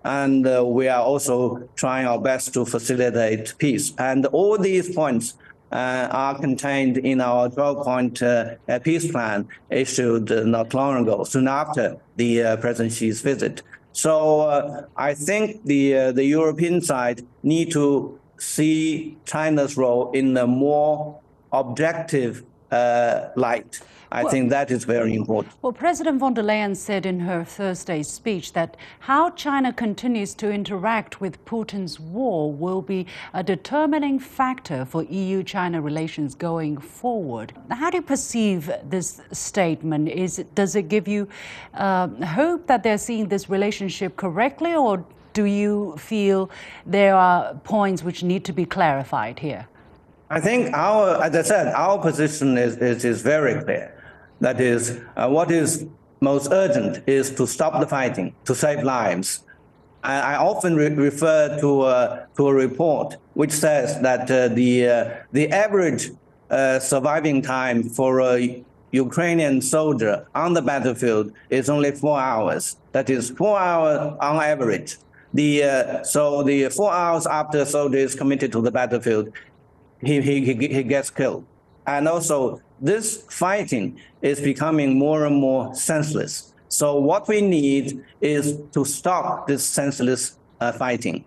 And 0.04 0.46
uh, 0.46 0.64
we 0.64 0.88
are 0.88 1.02
also 1.02 1.68
trying 1.76 2.06
our 2.06 2.20
best 2.20 2.54
to 2.54 2.66
facilitate 2.66 3.56
peace. 3.58 3.92
And 3.98 4.28
all 4.28 4.56
these 4.58 4.94
points 4.94 5.34
uh, 5.72 6.08
are 6.12 6.40
contained 6.40 6.98
in 6.98 7.20
our 7.20 7.50
12-point 7.50 8.22
uh, 8.22 8.80
peace 8.84 9.12
plan 9.12 9.48
issued 9.72 10.30
not 10.46 10.74
long 10.74 11.02
ago, 11.02 11.24
soon 11.24 11.48
after 11.48 11.98
the 12.18 12.44
uh, 12.44 12.58
President 12.58 12.94
Xi's 12.94 13.22
visit. 13.22 13.64
So 13.92 14.42
uh, 14.42 14.86
I 14.96 15.14
think 15.14 15.64
the 15.64 16.12
the 16.12 16.26
European 16.26 16.82
side 16.82 17.26
need 17.44 17.72
to 17.72 18.20
see 18.38 19.18
China's 19.26 19.78
role 19.78 20.12
in 20.12 20.38
a 20.38 20.46
more 20.46 21.20
objective 21.52 22.44
uh, 22.72 23.30
light. 23.36 23.82
I 24.12 24.24
well, 24.24 24.32
think 24.32 24.50
that 24.52 24.72
is 24.72 24.86
very 24.86 25.16
important. 25.16 25.54
Well, 25.62 25.74
President 25.74 26.20
von 26.20 26.34
der 26.34 26.44
Leyen 26.44 26.76
said 26.76 27.06
in 27.06 27.20
her 27.20 27.44
Thursday 27.44 28.04
speech 28.04 28.54
that 28.54 28.78
how 29.00 29.32
China 29.32 29.74
continues 29.74 30.34
to 30.36 30.52
interact 30.52 31.20
with 31.20 31.44
Putin's 31.46 32.00
war 32.00 32.52
will 32.52 32.82
be 32.82 33.08
a 33.34 33.44
determining 33.44 34.20
factor 34.20 34.86
for 34.86 35.04
EU 35.04 35.44
China 35.44 35.82
relations 35.82 36.36
going 36.36 36.78
forward. 36.78 37.54
How 37.70 37.90
do 37.90 37.98
you 37.98 38.04
perceive 38.04 38.72
this 38.84 39.22
statement? 39.32 40.10
Is 40.10 40.44
does 40.54 40.76
it 40.76 40.88
give 40.88 41.08
you 41.08 41.28
uh, 41.74 42.08
hope 42.26 42.68
that 42.68 42.84
they're 42.84 42.98
seeing 42.98 43.28
this 43.28 43.50
relationship 43.50 44.16
correctly, 44.16 44.76
or 44.76 45.04
do 45.34 45.44
you 45.44 45.96
feel 45.98 46.50
there 46.86 47.16
are 47.16 47.56
points 47.64 48.04
which 48.04 48.24
need 48.24 48.46
to 48.46 48.54
be 48.54 48.66
clarified 48.66 49.40
here? 49.40 49.68
I 50.36 50.42
think 50.42 50.74
our, 50.74 51.24
as 51.24 51.34
I 51.34 51.42
said, 51.44 51.68
our 51.74 51.98
position 51.98 52.58
is, 52.58 52.76
is, 52.76 53.06
is 53.06 53.22
very 53.22 53.64
clear. 53.64 53.96
That 54.42 54.60
is, 54.60 55.00
uh, 55.16 55.30
what 55.30 55.50
is 55.50 55.86
most 56.20 56.50
urgent 56.52 57.02
is 57.08 57.34
to 57.36 57.48
stop 57.48 57.80
the 57.80 57.88
fighting, 57.88 58.36
to 58.44 58.54
save 58.54 58.84
lives. 58.84 59.44
I, 60.04 60.34
I 60.34 60.36
often 60.36 60.76
re 60.76 60.90
refer 60.90 61.58
to, 61.62 61.82
uh, 61.84 62.26
to 62.36 62.48
a 62.50 62.54
report 62.54 63.16
which 63.36 63.54
says 63.54 64.02
that 64.02 64.30
uh, 64.30 64.50
the, 64.50 64.90
uh, 64.90 65.10
the 65.32 65.50
average 65.54 66.12
uh, 66.50 66.80
surviving 66.80 67.42
time 67.42 67.84
for 67.84 68.20
a 68.20 68.62
Ukrainian 68.92 69.62
soldier 69.62 70.28
on 70.36 70.54
the 70.54 70.62
battlefield 70.62 71.32
is 71.50 71.70
only 71.70 71.92
four 71.92 72.20
hours. 72.20 72.76
That 72.92 73.10
is 73.10 73.30
four 73.30 73.58
hours 73.58 74.18
on 74.20 74.44
average. 74.44 74.98
The, 75.34 75.64
uh, 75.64 76.04
so 76.04 76.44
the 76.44 76.68
four 76.70 76.92
hours 76.92 77.26
after 77.26 77.60
a 77.60 77.66
soldier 77.66 78.00
is 78.00 78.16
committed 78.16 78.52
to 78.52 78.62
the 78.62 78.72
battlefield, 78.72 79.32
he, 80.02 80.22
he, 80.22 80.54
he 80.54 80.84
gets 80.84 81.10
killed. 81.10 81.46
And 81.88 82.08
also, 82.08 82.62
this 82.82 83.24
fighting 83.30 84.00
is 84.22 84.40
becoming 84.40 84.98
more 84.98 85.26
and 85.26 85.36
more 85.36 85.74
senseless. 85.76 86.54
So 86.68 87.00
what 87.00 87.28
we 87.28 87.42
need 87.42 88.04
is 88.22 88.60
to 88.74 88.84
stop 88.84 89.48
this 89.48 89.66
senseless 89.66 90.38
uh, 90.60 90.72
fighting. 90.72 91.26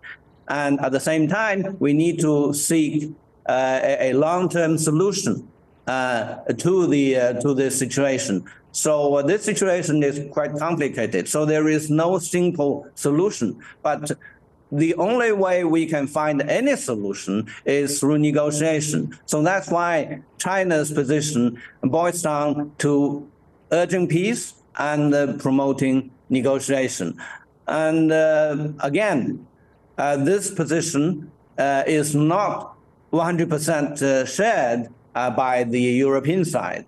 And 0.49 0.81
at 0.81 0.93
the 0.93 1.01
same 1.01 1.29
time, 1.29 1.77
we 1.79 1.93
need 1.93 2.21
to 2.21 2.53
seek 2.53 3.13
uh, 3.49 3.81
a, 3.83 4.11
a 4.11 4.13
long-term 4.15 4.79
solution 4.79 5.49
uh, 5.87 6.37
to 6.59 6.87
the 6.87 7.17
uh, 7.17 7.33
to 7.41 7.55
this 7.55 7.79
situation. 7.79 8.45
So 8.73 9.17
uh, 9.17 9.23
this 9.23 9.43
situation 9.45 10.03
is 10.03 10.21
quite 10.33 10.55
complicated. 10.57 11.29
So 11.29 11.47
there 11.47 11.69
is 11.69 11.91
no 11.91 12.19
simple 12.19 12.87
solution. 12.95 13.59
But 13.83 14.13
the 14.71 14.95
only 14.95 15.33
way 15.33 15.65
we 15.65 15.87
can 15.87 16.07
find 16.07 16.43
any 16.43 16.77
solution 16.77 17.47
is 17.65 18.01
through 18.01 18.19
negotiation. 18.19 19.17
So 19.27 19.43
that's 19.43 19.71
why 19.71 20.21
China's 20.39 20.93
position 20.93 21.61
boils 21.83 22.23
down 22.23 22.73
to 22.79 23.27
urging 23.73 24.09
peace 24.09 24.55
and 24.79 25.15
uh, 25.15 25.33
promoting 25.35 26.11
negotiation. 26.29 27.19
And 27.67 28.13
uh, 28.13 28.69
again, 28.81 29.47
uh, 29.97 30.17
this 30.17 30.51
position 30.51 31.31
uh, 31.59 31.85
is 31.87 32.15
not 32.15 32.77
100% 33.13 34.03
uh, 34.03 34.25
shared 34.27 34.89
uh, 35.15 35.31
by 35.31 35.65
the 35.65 35.81
European 35.81 36.45
side. 36.45 36.87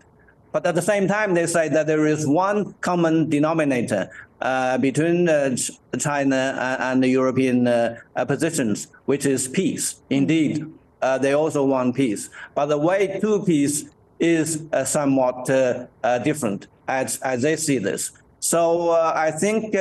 But 0.53 0.67
at 0.67 0.75
the 0.75 0.83
same 0.83 1.07
time, 1.07 1.35
they 1.35 1.47
say 1.47 1.69
that 1.69 1.87
there 1.87 2.07
is 2.07 2.27
one 2.27 2.75
common 2.81 3.29
denominator 3.29 4.11
uh, 4.41 4.79
between 4.79 5.29
uh, 5.29 5.55
China 5.99 6.79
and 6.81 7.03
the 7.03 7.09
European 7.09 7.67
uh, 7.67 7.97
positions, 8.27 8.89
which 9.05 9.27
is 9.27 9.49
peace. 9.49 10.01
Indeed, 10.09 10.67
uh, 11.03 11.19
they 11.19 11.33
also 11.33 11.65
want 11.65 11.95
peace. 11.95 12.31
But 12.55 12.67
the 12.67 12.79
way 12.79 13.19
to 13.21 13.43
peace 13.45 13.85
is 14.19 14.63
uh, 14.73 14.85
somewhat 14.85 15.47
different 16.25 16.69
as, 16.89 17.19
as 17.21 17.43
they 17.43 17.57
see 17.57 17.79
this. 17.79 18.13
So 18.41 18.91
I 18.93 19.31
think 19.31 19.75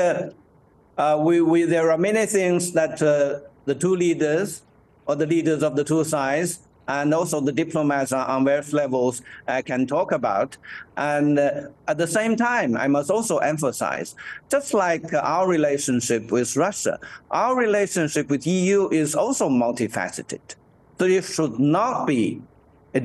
we, 1.20 1.42
we, 1.42 1.64
there 1.64 1.92
are 1.92 1.98
many 1.98 2.26
things 2.26 2.74
that 2.74 3.00
the 3.00 3.76
two 3.76 3.96
leaders 3.96 4.64
or 5.06 5.16
the 5.16 5.26
leaders 5.26 5.64
of 5.64 5.76
the 5.76 5.84
two 5.84 6.04
sides 6.04 6.60
and 6.90 7.14
also 7.14 7.40
the 7.40 7.52
diplomats 7.52 8.12
on 8.12 8.44
various 8.44 8.74
levels 8.74 9.22
can 9.66 9.86
talk 9.86 10.12
about. 10.12 10.58
And 10.98 11.38
uh, 11.38 11.70
at 11.88 11.98
the 12.00 12.08
same 12.08 12.36
time, 12.36 12.76
I 12.76 12.88
must 12.88 13.12
also 13.12 13.38
emphasize, 13.38 14.16
just 14.50 14.74
like 14.74 15.14
our 15.14 15.48
relationship 15.48 16.32
with 16.32 16.58
Russia, 16.58 17.00
our 17.30 17.56
relationship 17.56 18.30
with 18.30 18.46
EU 18.48 18.90
is 18.90 19.16
also 19.16 19.50
multifaceted. 19.50 20.42
So 20.98 21.06
it 21.06 21.24
should 21.24 21.60
not 21.60 22.08
be 22.08 22.42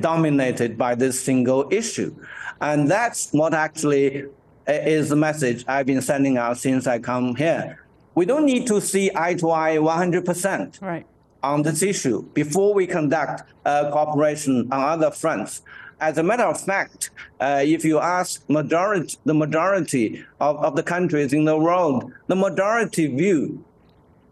dominated 0.01 0.77
by 0.77 0.95
this 0.95 1.21
single 1.21 1.67
issue. 1.71 2.13
And 2.61 2.89
that's 2.89 3.31
what 3.31 3.53
actually 3.53 4.23
uh, 4.67 4.71
is 4.71 5.09
the 5.09 5.15
message 5.15 5.63
I've 5.67 5.85
been 5.85 6.01
sending 6.01 6.37
out 6.37 6.57
since 6.57 6.87
I 6.87 6.97
come 6.97 7.35
here. 7.35 7.85
We 8.15 8.25
don't 8.25 8.45
need 8.45 8.65
to 8.67 8.81
see 8.81 9.11
eye 9.13 9.35
to 9.35 9.51
eye 9.51 9.77
100%. 9.77 10.81
Right 10.81 11.05
on 11.45 11.61
this 11.61 11.81
issue 11.83 12.23
before 12.33 12.73
we 12.73 12.87
conduct 12.87 13.43
uh, 13.65 13.91
cooperation 13.91 14.67
on 14.71 14.81
other 14.93 15.11
fronts. 15.11 15.61
As 15.99 16.17
a 16.17 16.23
matter 16.23 16.43
of 16.43 16.59
fact, 16.59 17.11
uh, 17.39 17.61
if 17.63 17.85
you 17.85 17.99
ask 17.99 18.43
majority, 18.49 19.17
the 19.25 19.33
majority 19.33 20.25
of, 20.41 20.57
of 20.57 20.75
the 20.75 20.83
countries 20.83 21.31
in 21.33 21.45
the 21.45 21.57
world, 21.57 22.11
the 22.27 22.35
majority 22.35 23.07
view 23.07 23.63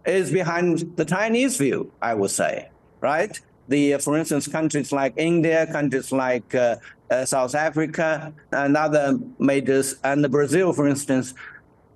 is 0.06 0.32
behind 0.32 0.98
the 0.98 1.06
Chinese 1.06 1.58
view, 1.58 1.92
I 2.02 2.14
would 2.16 2.32
say, 2.32 2.70
right? 3.00 3.40
The, 3.70 3.94
uh, 3.94 4.00
for 4.00 4.18
instance, 4.18 4.48
countries 4.48 4.92
like 4.92 5.14
India, 5.16 5.66
countries 5.72 6.12
like 6.12 6.54
uh, 6.54 6.76
uh, 7.10 7.24
South 7.26 7.56
Africa, 7.56 8.34
and 8.52 8.76
other 8.76 9.18
majors, 9.40 9.96
and 10.04 10.30
Brazil, 10.30 10.74
for 10.74 10.88
instance, 10.88 11.34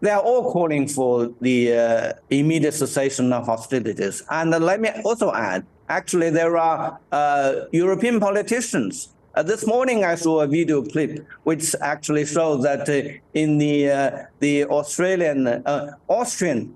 they 0.01 0.09
are 0.09 0.21
all 0.21 0.51
calling 0.51 0.87
for 0.87 1.31
the 1.41 1.73
uh, 1.73 2.13
immediate 2.29 2.73
cessation 2.73 3.33
of 3.33 3.45
hostilities. 3.45 4.23
And 4.29 4.53
uh, 4.53 4.59
let 4.59 4.79
me 4.79 4.89
also 5.03 5.33
add, 5.33 5.65
actually, 5.89 6.29
there 6.29 6.57
are 6.57 6.99
uh, 7.11 7.53
European 7.71 8.19
politicians. 8.19 9.09
Uh, 9.33 9.43
this 9.43 9.65
morning, 9.67 10.03
I 10.03 10.15
saw 10.15 10.41
a 10.41 10.47
video 10.47 10.83
clip 10.83 11.25
which 11.43 11.75
actually 11.81 12.25
shows 12.25 12.63
that 12.63 12.89
uh, 12.89 13.17
in 13.33 13.57
the 13.57 13.91
uh, 13.91 14.25
the 14.39 14.65
Australian 14.65 15.63
Austrian 16.07 16.75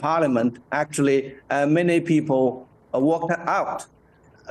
parliament, 0.00 0.58
actually, 0.72 1.34
many 1.50 2.00
people 2.00 2.68
walked 2.92 3.32
out 3.32 3.86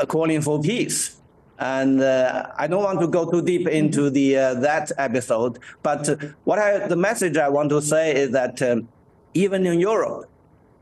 calling 0.07 0.41
for 0.41 0.61
peace. 0.61 1.17
And 1.60 2.01
uh, 2.01 2.48
I 2.57 2.67
don't 2.67 2.83
want 2.83 3.00
to 3.01 3.07
go 3.07 3.29
too 3.29 3.41
deep 3.41 3.67
into 3.67 4.10
the 4.10 4.38
uh, 4.38 4.53
that 4.55 4.91
episode, 4.98 5.60
but 5.83 6.10
what 6.45 6.57
I, 6.60 6.88
the 6.88 6.95
message 6.95 7.38
I 7.38 7.48
want 7.48 7.69
to 7.69 7.81
say 7.81 8.15
is 8.15 8.31
that 8.31 8.62
um, 8.62 8.89
even 9.36 9.65
in 9.65 9.79
Europe, 9.79 10.29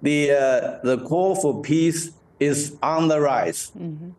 the 0.02 0.32
uh, 0.32 0.80
the 0.84 0.98
call 1.06 1.36
for 1.36 1.62
peace 1.62 2.12
is 2.40 2.78
on 2.82 3.10
the 3.10 3.20
rise. 3.20 3.72
Mm-hmm 3.78 4.12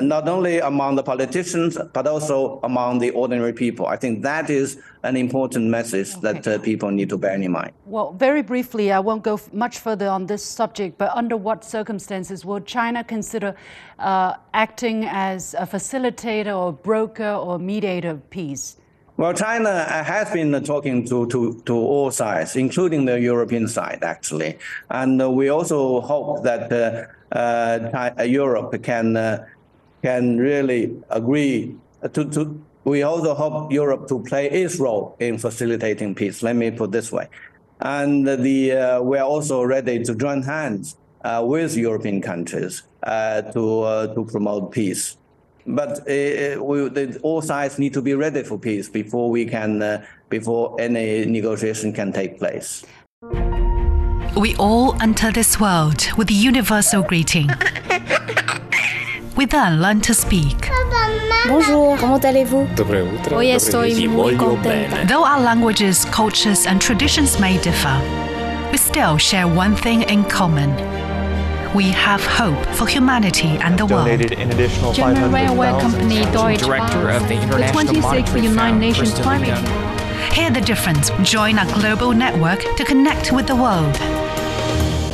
not 0.00 0.28
only 0.28 0.58
among 0.58 0.96
the 0.96 1.02
politicians, 1.02 1.78
but 1.92 2.06
also 2.06 2.60
among 2.62 2.98
the 2.98 3.10
ordinary 3.10 3.52
people. 3.52 3.86
I 3.86 3.96
think 3.96 4.22
that 4.22 4.50
is 4.50 4.78
an 5.02 5.16
important 5.16 5.66
message 5.66 6.10
okay. 6.16 6.32
that 6.32 6.46
uh, 6.46 6.58
people 6.58 6.90
need 6.90 7.08
to 7.10 7.18
bear 7.18 7.34
in 7.34 7.50
mind. 7.50 7.72
Well, 7.86 8.12
very 8.12 8.42
briefly, 8.42 8.92
I 8.92 9.00
won't 9.00 9.22
go 9.22 9.40
much 9.52 9.78
further 9.78 10.08
on 10.08 10.26
this 10.26 10.44
subject, 10.44 10.98
but 10.98 11.10
under 11.14 11.36
what 11.36 11.64
circumstances 11.64 12.44
would 12.44 12.66
China 12.66 13.04
consider 13.04 13.54
uh, 13.98 14.34
acting 14.52 15.04
as 15.04 15.54
a 15.54 15.66
facilitator 15.66 16.56
or 16.56 16.72
broker 16.72 17.32
or 17.32 17.58
mediator 17.58 18.10
of 18.10 18.30
peace? 18.30 18.76
Well, 19.16 19.32
China 19.32 19.68
uh, 19.70 20.02
has 20.02 20.32
been 20.32 20.60
talking 20.64 21.06
to, 21.06 21.28
to, 21.28 21.62
to 21.66 21.74
all 21.74 22.10
sides, 22.10 22.56
including 22.56 23.04
the 23.04 23.20
European 23.20 23.68
side, 23.68 24.02
actually. 24.02 24.58
And 24.90 25.22
uh, 25.22 25.30
we 25.30 25.50
also 25.50 26.00
hope 26.00 26.42
that 26.42 26.72
uh, 26.72 27.06
uh, 27.36 28.22
Europe 28.24 28.82
can 28.82 29.16
can 30.04 30.36
really 30.36 30.94
agree 31.08 31.74
to, 32.12 32.24
to 32.30 32.62
we 32.84 33.02
also 33.02 33.34
hope 33.34 33.72
Europe 33.72 34.06
to 34.08 34.22
play 34.22 34.50
its 34.50 34.78
role 34.78 35.16
in 35.18 35.38
facilitating 35.38 36.14
peace. 36.14 36.42
Let 36.42 36.56
me 36.56 36.70
put 36.70 36.92
this 36.92 37.10
way. 37.10 37.28
And 37.80 38.28
the, 38.28 38.72
uh, 38.72 39.02
we're 39.02 39.22
also 39.22 39.62
ready 39.62 40.04
to 40.04 40.14
join 40.14 40.42
hands 40.42 40.96
uh, 41.24 41.42
with 41.46 41.74
European 41.76 42.20
countries 42.20 42.82
uh, 43.02 43.40
to, 43.52 43.80
uh, 43.80 44.14
to 44.14 44.26
promote 44.26 44.72
peace. 44.72 45.16
But 45.66 46.00
uh, 46.00 46.62
we, 46.62 46.88
the, 46.90 47.18
all 47.22 47.40
sides 47.40 47.78
need 47.78 47.94
to 47.94 48.02
be 48.02 48.12
ready 48.12 48.42
for 48.42 48.58
peace 48.58 48.90
before 48.90 49.30
we 49.30 49.46
can, 49.46 49.80
uh, 49.80 50.04
before 50.28 50.78
any 50.78 51.24
negotiation 51.24 51.94
can 51.94 52.12
take 52.12 52.38
place. 52.38 52.84
We 54.36 54.54
all 54.56 55.00
enter 55.00 55.32
this 55.32 55.58
world 55.58 56.08
with 56.18 56.28
a 56.28 56.34
universal 56.34 57.02
greeting. 57.02 57.48
We 59.36 59.46
then 59.46 59.82
learn 59.82 60.00
to 60.02 60.14
speak. 60.14 60.70
Bonjour, 61.48 61.96
comment 61.98 62.24
allez-vous? 62.24 62.66
Hoy 63.32 63.50
estoy 63.50 64.06
muy 64.08 64.36
contenta. 64.36 65.06
Though 65.06 65.24
our 65.24 65.40
languages, 65.40 66.04
cultures, 66.06 66.66
and 66.66 66.80
traditions 66.80 67.40
may 67.40 67.58
differ, 67.58 68.00
we 68.70 68.78
still 68.78 69.18
share 69.18 69.46
one 69.48 69.74
thing 69.74 70.02
in 70.02 70.24
common. 70.24 70.70
We 71.74 71.90
have 71.90 72.24
hope 72.24 72.64
for 72.76 72.86
humanity 72.86 73.58
and 73.60 73.76
the 73.76 73.86
world. 73.86 74.08
An 74.08 74.50
additional 74.52 74.92
German 74.92 75.32
railway 75.32 75.70
company 75.80 76.24
Deutsche 76.32 76.60
Director 76.60 77.10
of 77.10 77.26
the 77.26 77.34
International 77.34 77.84
the 77.84 78.00
26th 78.00 78.42
United 78.42 78.78
Nations 78.78 79.14
Climate 79.14 79.58
Hear 80.32 80.50
the 80.52 80.60
difference. 80.60 81.10
Join 81.24 81.58
our 81.58 81.66
global 81.74 82.12
network 82.12 82.60
to 82.76 82.84
connect 82.84 83.32
with 83.32 83.48
the 83.48 83.56
world. 83.56 83.96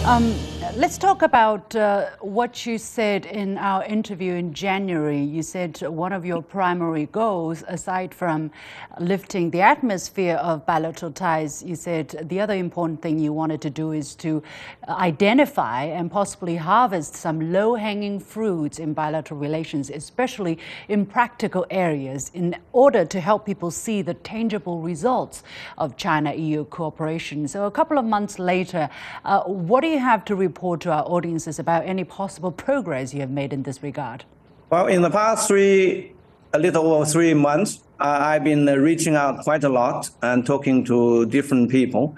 Um, 0.04 0.34
Let's 0.80 0.96
talk 0.96 1.20
about 1.20 1.76
uh, 1.76 2.06
what 2.22 2.64
you 2.64 2.78
said 2.78 3.26
in 3.26 3.58
our 3.58 3.84
interview 3.84 4.32
in 4.32 4.54
January. 4.54 5.22
You 5.22 5.42
said 5.42 5.78
one 5.82 6.14
of 6.14 6.24
your 6.24 6.40
primary 6.40 7.04
goals, 7.04 7.62
aside 7.68 8.14
from 8.14 8.50
lifting 8.98 9.50
the 9.50 9.60
atmosphere 9.60 10.36
of 10.36 10.64
bilateral 10.64 11.12
ties, 11.12 11.62
you 11.62 11.76
said 11.76 12.24
the 12.30 12.40
other 12.40 12.54
important 12.54 13.02
thing 13.02 13.18
you 13.18 13.30
wanted 13.30 13.60
to 13.60 13.68
do 13.68 13.92
is 13.92 14.14
to 14.14 14.42
identify 14.88 15.84
and 15.84 16.10
possibly 16.10 16.56
harvest 16.56 17.14
some 17.14 17.52
low 17.52 17.74
hanging 17.74 18.18
fruits 18.18 18.78
in 18.78 18.94
bilateral 18.94 19.38
relations, 19.38 19.90
especially 19.90 20.58
in 20.88 21.04
practical 21.04 21.66
areas, 21.68 22.30
in 22.32 22.56
order 22.72 23.04
to 23.04 23.20
help 23.20 23.44
people 23.44 23.70
see 23.70 24.00
the 24.00 24.14
tangible 24.14 24.80
results 24.80 25.42
of 25.76 25.98
China 25.98 26.32
EU 26.32 26.64
cooperation. 26.64 27.46
So, 27.46 27.66
a 27.66 27.70
couple 27.70 27.98
of 27.98 28.06
months 28.06 28.38
later, 28.38 28.88
uh, 29.26 29.42
what 29.42 29.82
do 29.82 29.86
you 29.86 29.98
have 29.98 30.24
to 30.24 30.34
report? 30.34 30.69
Report 30.70 30.80
to 30.82 30.92
our 30.92 31.04
audiences 31.10 31.58
about 31.58 31.84
any 31.84 32.04
possible 32.04 32.52
progress 32.52 33.12
you 33.12 33.20
have 33.20 33.30
made 33.30 33.52
in 33.52 33.62
this 33.64 33.82
regard? 33.82 34.24
Well, 34.70 34.86
in 34.86 35.02
the 35.02 35.10
past 35.10 35.48
three, 35.48 36.12
a 36.52 36.58
little 36.58 36.92
over 36.92 37.04
three 37.04 37.34
months, 37.34 37.80
uh, 37.98 38.30
I've 38.30 38.44
been 38.44 38.68
uh, 38.68 38.76
reaching 38.76 39.16
out 39.16 39.42
quite 39.42 39.64
a 39.64 39.68
lot 39.68 40.10
and 40.22 40.46
talking 40.46 40.84
to 40.84 41.26
different 41.26 41.70
people. 41.70 42.14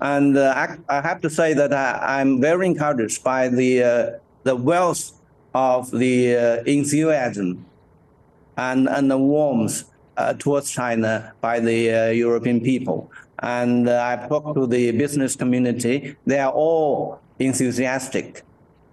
And 0.00 0.36
uh, 0.36 0.54
I, 0.56 0.98
I, 0.98 1.00
have 1.00 1.20
to 1.22 1.30
say 1.30 1.54
that 1.54 1.72
I, 1.72 2.20
am 2.20 2.40
very 2.40 2.66
encouraged 2.66 3.24
by 3.24 3.48
the, 3.48 3.82
uh, 3.82 4.10
the 4.44 4.54
wealth 4.54 5.12
of 5.54 5.90
the 5.90 6.36
uh, 6.36 6.62
enthusiasm 6.64 7.64
and, 8.56 8.88
and 8.88 9.10
the 9.10 9.18
warmth 9.18 9.84
uh, 10.16 10.34
towards 10.34 10.70
China 10.70 11.32
by 11.40 11.58
the 11.60 12.14
European 12.14 12.60
people. 12.60 13.10
And 13.40 13.88
I've 13.88 14.28
talked 14.28 14.54
to 14.54 14.66
the 14.66 14.92
business 14.92 15.34
community. 15.34 16.16
They 16.26 16.38
are 16.38 16.52
all 16.52 17.20
enthusiastic 17.38 18.42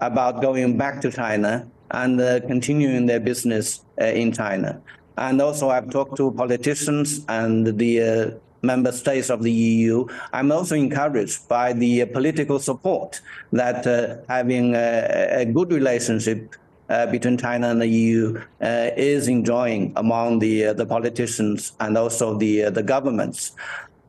about 0.01 0.41
going 0.41 0.77
back 0.77 1.01
to 1.01 1.11
China 1.11 1.67
and 1.91 2.19
uh, 2.19 2.39
continuing 2.41 3.05
their 3.05 3.19
business 3.19 3.81
uh, 4.01 4.05
in 4.05 4.31
China. 4.31 4.81
And 5.17 5.41
also, 5.41 5.69
I've 5.69 5.89
talked 5.89 6.17
to 6.17 6.31
politicians 6.31 7.23
and 7.29 7.77
the 7.77 8.01
uh, 8.01 8.31
member 8.63 8.91
states 8.91 9.29
of 9.29 9.43
the 9.43 9.51
EU. 9.51 10.07
I'm 10.31 10.51
also 10.51 10.75
encouraged 10.75 11.47
by 11.47 11.73
the 11.73 12.05
political 12.05 12.59
support 12.59 13.21
that 13.51 13.85
uh, 13.85 14.17
having 14.27 14.73
a, 14.73 15.41
a, 15.41 15.45
good 15.45 15.71
relationship 15.71 16.55
uh, 16.89 17.05
between 17.07 17.37
China 17.37 17.69
and 17.69 17.81
the 17.81 17.87
EU 17.87 18.41
uh, 18.61 18.89
is 18.97 19.27
enjoying 19.27 19.93
among 19.95 20.39
the 20.39 20.73
the 20.73 20.85
politicians 20.85 21.73
and 21.79 21.97
also 21.97 22.37
the 22.37 22.69
the 22.71 22.83
governments. 22.83 23.51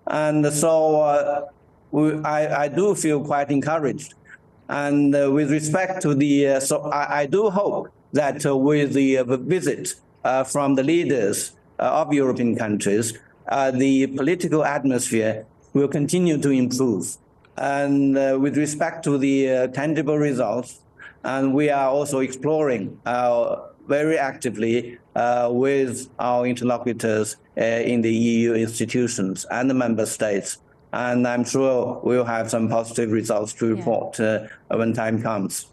And 0.06 0.46
so 0.52 1.48
we, 1.90 2.14
I, 2.22 2.64
I 2.64 2.68
do 2.68 2.94
feel 2.94 3.24
quite 3.24 3.50
encouraged 3.50 4.14
and 4.68 5.14
uh, 5.14 5.30
with 5.30 5.50
respect 5.50 6.02
to 6.02 6.14
the, 6.14 6.48
uh, 6.48 6.60
so 6.60 6.82
I, 6.90 7.20
I, 7.20 7.26
do 7.26 7.50
hope 7.50 7.88
that 8.12 8.44
uh, 8.46 8.56
with 8.56 8.94
the 8.94 9.22
visit 9.24 9.94
from 10.46 10.74
the 10.74 10.82
leaders 10.82 11.52
of 11.78 12.12
European 12.12 12.56
countries, 12.56 13.12
the 13.50 14.06
political 14.16 14.64
atmosphere 14.64 15.44
will 15.74 15.88
continue 15.88 16.38
to 16.38 16.50
improve. 16.50 17.16
And 17.56 18.14
with 18.40 18.56
respect 18.56 19.04
to 19.04 19.18
the 19.18 19.68
tangible 19.74 20.16
results, 20.16 20.80
and 21.24 21.52
we 21.52 21.68
are 21.68 21.88
also 21.88 22.20
exploring 22.20 22.98
very 23.86 24.18
actively 24.18 24.98
uh, 25.14 25.48
with 25.52 26.08
our 26.18 26.46
interlocutors 26.46 27.36
uh, 27.56 27.62
in 27.62 28.02
the 28.02 28.12
EU 28.12 28.54
institutions 28.54 29.46
and 29.50 29.68
the 29.68 29.74
member 29.74 30.06
states 30.06 30.58
and 30.94 31.26
I'm 31.26 31.44
sure 31.44 32.00
we'll 32.02 32.24
have 32.24 32.50
some 32.50 32.68
positive 32.68 33.10
results 33.10 33.52
to 33.54 33.74
report 33.74 34.18
yeah. 34.18 34.46
uh, 34.70 34.76
when 34.78 34.92
time 34.92 35.20
comes. 35.20 35.66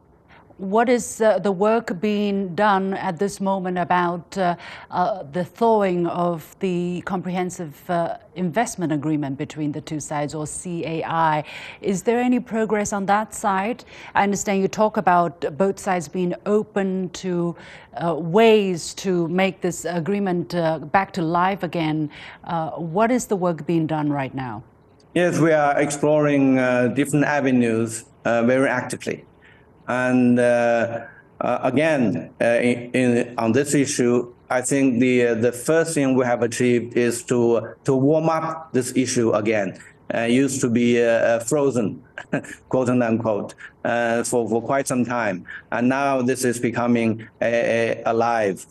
what 0.62 0.90
is 0.90 1.22
uh, 1.22 1.40
the 1.40 1.52
work 1.52 2.00
being 2.00 2.54
done 2.54 2.94
at 2.94 3.18
this 3.18 3.42
moment 3.42 3.80
about 3.80 4.38
uh, 4.38 4.56
uh, 4.92 5.24
the 5.24 5.44
thawing 5.44 6.06
of 6.06 6.56
the 6.60 7.02
comprehensive 7.02 7.90
uh, 7.90 8.18
investment 8.36 8.92
agreement 8.94 9.40
between 9.40 9.72
the 9.72 9.82
two 9.82 10.00
sides, 10.00 10.36
or 10.36 10.46
CAI? 10.46 11.44
Is 11.82 12.04
there 12.04 12.20
any 12.20 12.40
progress 12.40 12.94
on 12.94 13.08
that 13.08 13.34
side? 13.34 13.84
I 14.14 14.22
understand 14.22 14.62
you 14.62 14.68
talk 14.68 14.98
about 14.98 15.34
both 15.58 15.80
sides 15.80 16.08
being 16.08 16.36
open 16.46 17.10
to 17.24 17.56
uh, 17.98 18.14
ways 18.16 18.94
to 19.06 19.28
make 19.30 19.62
this 19.62 19.86
agreement 19.86 20.54
uh, 20.54 20.78
back 20.78 21.12
to 21.14 21.24
life 21.24 21.64
again. 21.64 22.10
what 22.78 23.10
is 23.10 23.26
the 23.26 23.36
work 23.36 23.66
being 23.66 23.88
done 23.88 24.14
right 24.14 24.36
now? 24.36 24.64
Yes, 25.14 25.40
we 25.40 25.52
are 25.52 25.80
exploring 25.80 26.56
different 26.96 27.26
avenues 27.26 28.06
very 28.24 28.70
actively. 28.70 29.26
And 29.88 30.40
uh, 30.40 31.02
uh, 31.42 31.60
again, 31.64 32.30
uh, 32.40 32.46
in, 32.46 32.92
in, 32.92 33.34
on 33.38 33.52
this 33.52 33.74
issue, 33.74 34.34
I 34.50 34.62
think 34.62 35.00
the 35.00 35.34
the 35.34 35.52
first 35.52 35.94
thing 35.96 36.16
we 36.16 36.26
have 36.26 36.44
achieved 36.44 36.96
is 36.98 37.24
to 37.24 37.76
to 37.84 37.96
warm 37.96 38.30
up 38.30 38.72
this 38.74 38.96
issue 38.96 39.32
again. 39.32 39.80
Uh, 40.14 40.24
used 40.24 40.60
to 40.60 40.70
be 40.70 41.02
uh, 41.02 41.40
frozen, 41.40 42.04
quote 42.70 42.90
unquote, 42.90 43.56
uh, 43.86 44.24
for, 44.24 44.48
for 44.50 44.62
quite 44.62 44.86
some 44.86 45.06
time. 45.06 45.46
And 45.72 45.88
now 45.88 46.22
this 46.22 46.44
is 46.44 46.60
becoming 46.60 47.30
a, 47.42 48.02
a, 48.06 48.12
a 48.12 48.14
live 48.14 48.66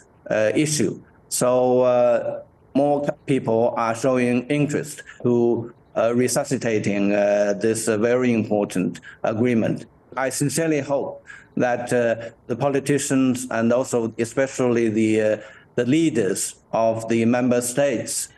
issue. 0.54 1.00
So 1.30 2.44
more 2.74 3.08
people 3.24 3.72
are 3.78 3.94
showing 3.94 4.46
interest 4.48 5.02
to 5.22 5.72
resuscitating 5.96 7.10
this 7.10 7.86
very 7.86 8.32
important 8.32 9.00
agreement. 9.22 9.86
I 10.16 10.30
sincerely 10.30 10.80
hope 10.80 11.24
that 11.56 11.92
uh, 11.92 12.30
the 12.46 12.56
politicians 12.56 13.46
and 13.50 13.72
also 13.72 14.12
especially 14.18 14.88
the, 14.88 15.20
uh, 15.20 15.36
the 15.76 15.84
leaders 15.84 16.56
of 16.72 17.08
the 17.08 17.24
member 17.24 17.60
states 17.60 18.28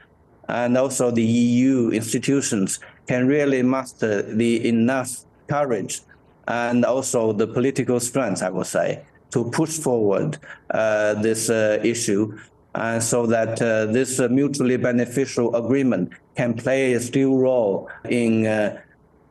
and 0.49 0.77
also 0.77 1.11
the 1.11 1.23
EU 1.23 1.91
institutions 1.91 2.81
can 3.07 3.27
really 3.27 3.63
muster 3.63 4.23
the 4.23 4.67
enough 4.69 5.25
courage 5.49 6.01
and 6.49 6.85
also 6.85 7.33
the 7.33 7.47
political 7.47 8.01
strength, 8.01 8.43
I 8.43 8.51
would 8.51 8.67
say, 8.67 9.03
to 9.31 9.51
push 9.51 9.79
forward 9.79 10.39
uh, 10.71 11.15
this 11.15 11.49
uh, 11.49 11.81
issue 11.83 12.39
uh, 12.75 12.99
so 12.99 13.27
that 13.27 13.61
uh, 13.61 13.87
this 13.87 14.19
mutually 14.31 14.77
beneficial 14.77 15.55
agreement 15.55 16.13
can 16.37 16.55
play 16.55 16.95
a 16.95 17.01
still 17.01 17.37
role 17.37 17.91
in 18.09 18.47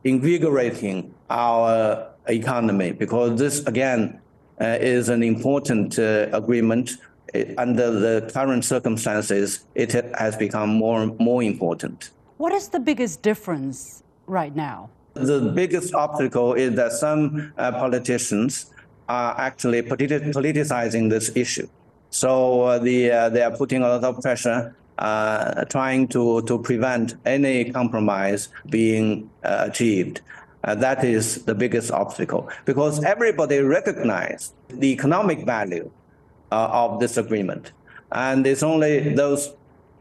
invigorating 0.04 1.12
our 1.30 2.08
economy 2.28 2.92
because 2.92 3.38
this 3.38 3.64
again 3.66 4.20
uh, 4.60 4.78
is 4.80 5.08
an 5.08 5.22
important 5.22 5.98
uh, 5.98 6.28
agreement. 6.32 6.92
It, 7.34 7.54
under 7.58 7.90
the 7.90 8.30
current 8.32 8.64
circumstances, 8.64 9.64
it 9.74 9.92
has 9.92 10.36
become 10.36 10.68
more 10.68 11.06
more 11.18 11.42
important. 11.42 12.10
What 12.36 12.52
is 12.52 12.68
the 12.68 12.80
biggest 12.80 13.22
difference 13.22 14.02
right 14.26 14.54
now? 14.54 14.90
The 15.14 15.52
biggest 15.54 15.94
obstacle 15.94 16.54
is 16.54 16.74
that 16.76 16.92
some 16.92 17.52
uh, 17.56 17.72
politicians 17.72 18.70
are 19.08 19.34
actually 19.38 19.82
politi- 19.82 20.32
politicizing 20.32 21.10
this 21.10 21.34
issue. 21.34 21.68
So 22.12 22.62
uh, 22.64 22.78
the, 22.78 23.10
uh, 23.10 23.28
they 23.30 23.42
are 23.42 23.56
putting 23.56 23.82
a 23.82 23.88
lot 23.88 24.04
of 24.04 24.20
pressure, 24.20 24.76
uh, 24.98 25.64
trying 25.64 26.08
to, 26.08 26.42
to 26.42 26.58
prevent 26.58 27.14
any 27.24 27.72
compromise 27.72 28.50
being 28.68 29.30
achieved. 29.42 30.20
Uh, 30.64 30.74
that 30.76 31.02
is 31.02 31.44
the 31.44 31.54
biggest 31.54 31.90
obstacle 31.90 32.48
because 32.66 33.02
everybody 33.02 33.58
recognizes 33.58 34.52
the 34.68 34.92
economic 34.92 35.44
value 35.44 35.90
uh, 36.52 36.68
of 36.70 37.00
this 37.00 37.16
agreement. 37.16 37.72
And 38.12 38.46
it's 38.46 38.62
only 38.62 39.14
those 39.14 39.54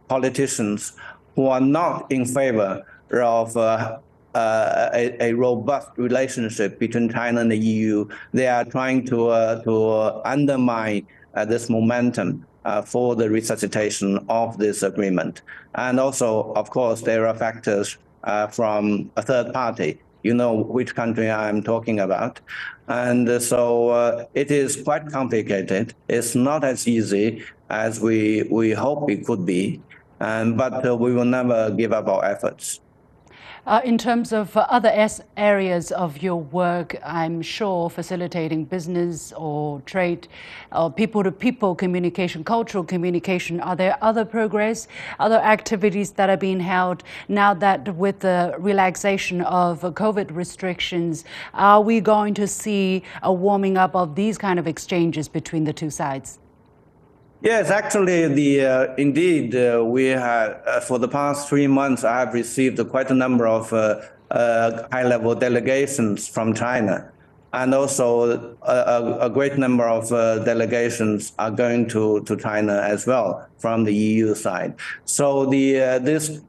politicians 0.09 0.93
who 1.35 1.47
are 1.47 1.61
not 1.61 2.11
in 2.11 2.25
favor 2.25 2.85
of 3.11 3.55
uh, 3.57 3.97
uh 4.33 4.89
a, 4.93 5.29
a, 5.29 5.33
robust 5.33 5.89
relationship 5.97 6.79
between 6.79 7.09
China 7.09 7.41
and 7.41 7.51
the 7.51 7.57
EU. 7.57 8.07
They 8.33 8.47
are 8.47 8.63
trying 8.63 9.05
to, 9.07 9.27
uh, 9.27 9.61
to 9.63 10.21
undermine 10.25 11.05
uh, 11.05 11.20
this 11.47 11.69
momentum 11.69 12.45
for 12.85 13.15
the 13.15 13.29
resuscitation 13.29 14.23
of 14.29 14.57
this 14.57 14.83
agreement. 14.83 15.41
And 15.75 15.99
also, 15.99 16.53
of 16.53 16.69
course, 16.69 17.01
there 17.01 17.25
are 17.27 17.35
factors 17.35 17.97
from 18.51 19.11
a 19.15 19.21
third 19.21 19.53
party 19.53 19.99
you 20.23 20.33
know 20.33 20.53
which 20.53 20.95
country 20.95 21.29
I'm 21.29 21.63
talking 21.63 21.99
about. 21.99 22.39
And 22.87 23.41
so 23.41 23.89
uh, 23.89 24.25
it 24.33 24.51
is 24.51 24.81
quite 24.81 25.07
complicated. 25.07 25.93
It's 26.07 26.35
not 26.35 26.63
as 26.63 26.87
easy 26.87 27.43
as 27.69 27.99
we, 27.99 28.43
we 28.49 28.71
hope 28.71 29.09
it 29.09 29.25
could 29.25 29.45
be, 29.45 29.81
and, 30.19 30.57
but 30.57 30.85
uh, 30.85 30.95
we 30.95 31.13
will 31.13 31.25
never 31.25 31.71
give 31.71 31.93
up 31.93 32.07
our 32.07 32.25
efforts. 32.25 32.81
Uh, 33.67 33.79
in 33.85 33.95
terms 33.95 34.33
of 34.33 34.57
other 34.57 34.91
areas 35.37 35.91
of 35.91 36.23
your 36.23 36.37
work, 36.37 36.95
I'm 37.05 37.43
sure 37.43 37.91
facilitating 37.91 38.65
business 38.65 39.31
or 39.33 39.81
trade, 39.81 40.27
or 40.71 40.91
people 40.91 41.23
to 41.23 41.31
people 41.31 41.75
communication, 41.75 42.43
cultural 42.43 42.83
communication, 42.83 43.59
are 43.59 43.75
there 43.75 43.99
other 44.01 44.25
progress, 44.25 44.87
other 45.19 45.35
activities 45.37 46.09
that 46.13 46.27
are 46.27 46.37
being 46.37 46.59
held 46.59 47.03
now 47.27 47.53
that 47.53 47.95
with 47.95 48.21
the 48.21 48.55
relaxation 48.57 49.41
of 49.41 49.81
COVID 49.81 50.35
restrictions, 50.35 51.23
are 51.53 51.81
we 51.81 52.01
going 52.01 52.33
to 52.33 52.47
see 52.47 53.03
a 53.21 53.31
warming 53.31 53.77
up 53.77 53.95
of 53.95 54.15
these 54.15 54.39
kind 54.39 54.57
of 54.57 54.65
exchanges 54.65 55.27
between 55.27 55.65
the 55.65 55.73
two 55.73 55.91
sides? 55.91 56.40
Yes, 57.43 57.71
actually, 57.71 58.27
the 58.27 58.65
uh, 58.65 58.95
indeed 58.97 59.55
uh, 59.55 59.83
we 59.83 60.05
have 60.05 60.61
uh, 60.67 60.79
for 60.79 60.99
the 60.99 61.07
past 61.07 61.49
three 61.49 61.65
months. 61.65 62.03
I 62.03 62.19
have 62.19 62.35
received 62.35 62.77
quite 62.89 63.09
a 63.09 63.15
number 63.15 63.47
of 63.47 63.73
uh, 63.73 64.01
uh, 64.29 64.87
high-level 64.91 65.33
delegations 65.35 66.27
from 66.27 66.53
China, 66.53 67.11
and 67.51 67.73
also 67.73 68.55
a, 68.61 69.17
a 69.21 69.29
great 69.31 69.57
number 69.57 69.85
of 69.85 70.11
uh, 70.11 70.37
delegations 70.43 71.33
are 71.39 71.49
going 71.49 71.89
to, 71.89 72.21
to 72.25 72.37
China 72.37 72.73
as 72.73 73.07
well 73.07 73.47
from 73.57 73.85
the 73.85 73.93
EU 73.93 74.35
side. 74.35 74.75
So 75.05 75.47
the 75.47 75.97
this 75.99 76.41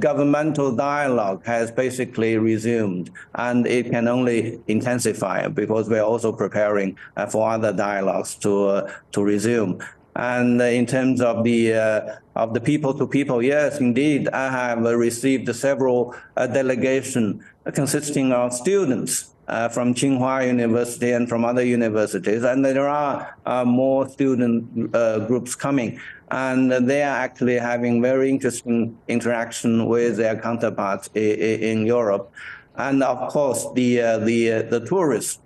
governmental 0.00 0.74
dialogue 0.74 1.46
has 1.46 1.70
basically 1.70 2.38
resumed, 2.38 3.10
and 3.36 3.68
it 3.68 3.92
can 3.92 4.08
only 4.08 4.58
intensify 4.66 5.46
because 5.46 5.88
we're 5.88 6.02
also 6.02 6.32
preparing 6.32 6.98
for 7.30 7.48
other 7.48 7.72
dialogues 7.72 8.34
to 8.34 8.82
to 9.12 9.22
resume. 9.22 9.80
And 10.18 10.60
in 10.60 10.84
terms 10.84 11.20
of 11.20 11.44
the 11.44 11.74
uh, 11.74 12.16
of 12.34 12.52
the 12.52 12.60
people 12.60 12.92
to 12.94 13.06
people, 13.06 13.40
yes, 13.40 13.78
indeed, 13.78 14.28
I 14.30 14.50
have 14.50 14.82
received 14.82 15.54
several 15.54 16.16
uh, 16.36 16.48
delegation 16.48 17.44
consisting 17.72 18.32
of 18.32 18.52
students 18.52 19.30
uh, 19.46 19.68
from 19.68 19.94
Tsinghua 19.94 20.44
University 20.44 21.12
and 21.12 21.28
from 21.28 21.44
other 21.44 21.64
universities, 21.64 22.42
and 22.42 22.64
there 22.64 22.88
are 22.88 23.36
uh, 23.46 23.64
more 23.64 24.08
student 24.08 24.92
uh, 24.92 25.20
groups 25.20 25.54
coming, 25.54 26.00
and 26.32 26.72
they 26.72 27.04
are 27.04 27.16
actually 27.16 27.56
having 27.56 28.02
very 28.02 28.28
interesting 28.28 28.98
interaction 29.06 29.86
with 29.86 30.16
their 30.16 30.36
counterparts 30.36 31.08
in 31.14 31.86
Europe, 31.86 32.32
and 32.76 33.04
of 33.04 33.30
course 33.30 33.68
the 33.74 34.02
uh, 34.02 34.18
the 34.18 34.62
the 34.62 34.80
tourists 34.84 35.38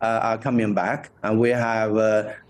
are 0.00 0.38
coming 0.38 0.74
back, 0.74 1.10
and 1.22 1.38
we 1.38 1.50
have 1.50 1.96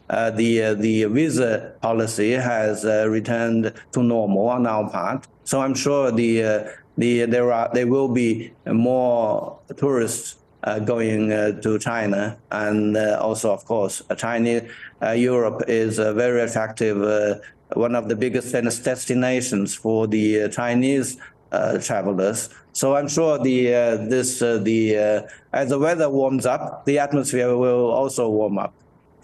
uh, 0.09 0.31
the 0.31 0.63
uh, 0.63 0.75
the 0.75 1.05
visa 1.05 1.73
policy 1.83 2.33
has 2.33 2.85
uh, 2.85 3.09
returned 3.09 3.73
to 3.93 4.03
normal 4.03 4.49
on 4.49 4.67
our 4.67 4.89
part. 4.91 5.27
So 5.45 5.61
I'm 5.61 5.75
sure 5.75 6.11
the 6.13 6.43
uh, 6.43 6.65
the 6.97 7.27
there 7.27 7.53
are 7.53 7.71
there 7.73 7.87
will 7.87 8.09
be 8.09 8.53
more 8.67 9.59
tourists 9.77 10.37
uh, 10.63 10.79
going 10.79 11.33
uh, 11.33 11.61
to 11.61 11.79
China, 11.79 12.39
and 12.51 12.97
also 12.97 13.53
of 13.53 13.65
course 13.65 14.03
China 14.17 14.63
Europe 15.15 15.63
is 15.69 15.99
a 15.99 16.13
very 16.15 16.41
attractive 16.41 17.41
one 17.75 17.97
of 17.97 18.09
the 18.09 18.15
biggest 18.15 18.53
destinations 18.85 19.75
for 19.75 20.07
the 20.07 20.49
Chinese 20.51 21.19
travelers. 21.83 22.49
So 22.73 22.95
I'm 22.95 23.09
sure 23.09 23.39
the 23.39 23.65
this 24.09 24.39
the 24.39 25.27
as 25.53 25.71
the 25.71 25.79
weather 25.79 26.09
warms 26.09 26.47
up, 26.47 26.85
the 26.85 27.01
atmosphere 27.01 27.57
will 27.57 27.91
also 27.91 28.31
warm 28.31 28.59
up. 28.59 28.73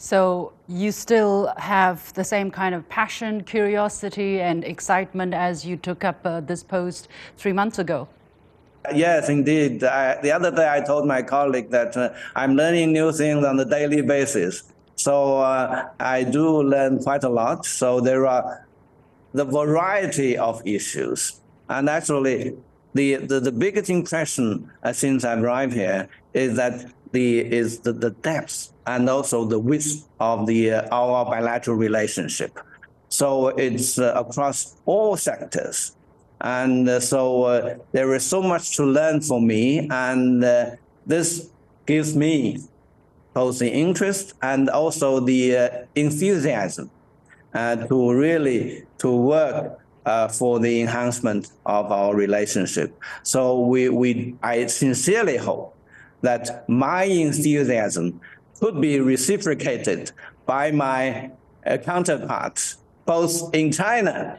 So 0.03 0.53
you 0.67 0.91
still 0.91 1.53
have 1.59 2.13
the 2.15 2.25
same 2.25 2.51
kind 2.51 2.75
of 2.75 2.89
passion, 2.89 3.45
curiosity, 3.45 4.41
and 4.41 4.65
excitement 4.65 5.33
as 5.33 5.65
you 5.65 5.77
took 5.77 6.03
up 6.03 6.19
uh, 6.25 6.41
this 6.41 6.65
post 6.65 7.07
three 7.37 7.53
months 7.53 7.79
ago. 7.79 8.09
Yes, 8.93 9.29
indeed. 9.29 9.85
I, 9.85 10.21
the 10.21 10.33
other 10.33 10.51
day 10.51 10.69
I 10.69 10.81
told 10.81 11.07
my 11.07 11.23
colleague 11.23 11.71
that 11.71 11.97
uh, 11.97 12.13
I'm 12.35 12.57
learning 12.57 12.93
new 12.93 13.13
things 13.13 13.45
on 13.47 13.61
a 13.61 13.65
daily 13.65 14.03
basis. 14.03 14.65
So 14.97 15.39
uh, 15.39 15.91
I 16.01 16.25
do 16.25 16.65
learn 16.65 16.99
quite 17.01 17.23
a 17.23 17.29
lot. 17.29 17.65
So 17.65 18.01
there 18.01 18.27
are 18.27 18.67
the 19.33 19.45
variety 19.45 20.37
of 20.37 20.67
issues. 20.67 21.41
And 21.69 21.89
actually, 21.89 22.57
the, 22.93 23.19
the, 23.19 23.39
the 23.39 23.53
biggest 23.53 23.89
impression 23.89 24.69
uh, 24.83 24.93
since 24.93 25.25
I 25.25 25.39
arrived 25.39 25.75
here 25.75 26.09
is 26.35 26.57
that 26.57 26.91
the 27.13 27.39
is 27.39 27.79
the, 27.81 27.93
the 27.93 28.11
depth 28.11 28.72
and 28.87 29.09
also 29.09 29.45
the 29.45 29.59
width 29.59 30.09
of 30.21 30.47
the 30.47 30.73
uh, 30.73 30.89
our 30.91 31.25
bilateral 31.25 31.77
relationship. 31.77 32.59
So 33.09 33.49
it's 33.49 33.99
uh, 33.99 34.15
across 34.17 34.77
all 34.87 35.17
sectors, 35.17 35.95
and 36.41 36.89
uh, 36.89 37.01
so 37.01 37.45
uh, 37.45 37.77
there 37.93 38.15
is 38.15 38.25
so 38.25 38.43
much 38.43 38.77
to 38.77 38.85
learn 38.85 39.21
for 39.21 39.41
me, 39.41 39.89
and 39.91 40.43
uh, 40.43 40.71
this 41.07 41.51
gives 41.87 42.17
me 42.17 42.59
both 43.35 43.59
the 43.59 43.71
interest 43.71 44.35
and 44.43 44.69
also 44.71 45.21
the 45.21 45.57
uh, 45.57 45.69
enthusiasm 45.95 46.91
to 47.55 48.13
really 48.13 48.85
to 48.97 49.15
work 49.15 49.79
for 50.31 50.59
the 50.59 50.81
enhancement 50.81 51.51
of 51.67 51.93
our 51.93 52.15
relationship. 52.15 52.99
So 53.23 53.61
we, 53.61 53.89
we, 53.91 54.35
I 54.43 54.67
sincerely 54.67 55.37
hope 55.37 55.77
that 56.23 56.67
my 56.69 57.05
enthusiasm 57.05 58.21
could 58.63 58.81
be 58.81 59.01
reciprocated 59.01 60.13
by 60.47 60.71
my 60.71 61.33
uh, 61.67 61.77
counterparts, 61.79 62.77
both 63.05 63.53
in 63.53 63.73
China. 63.73 64.39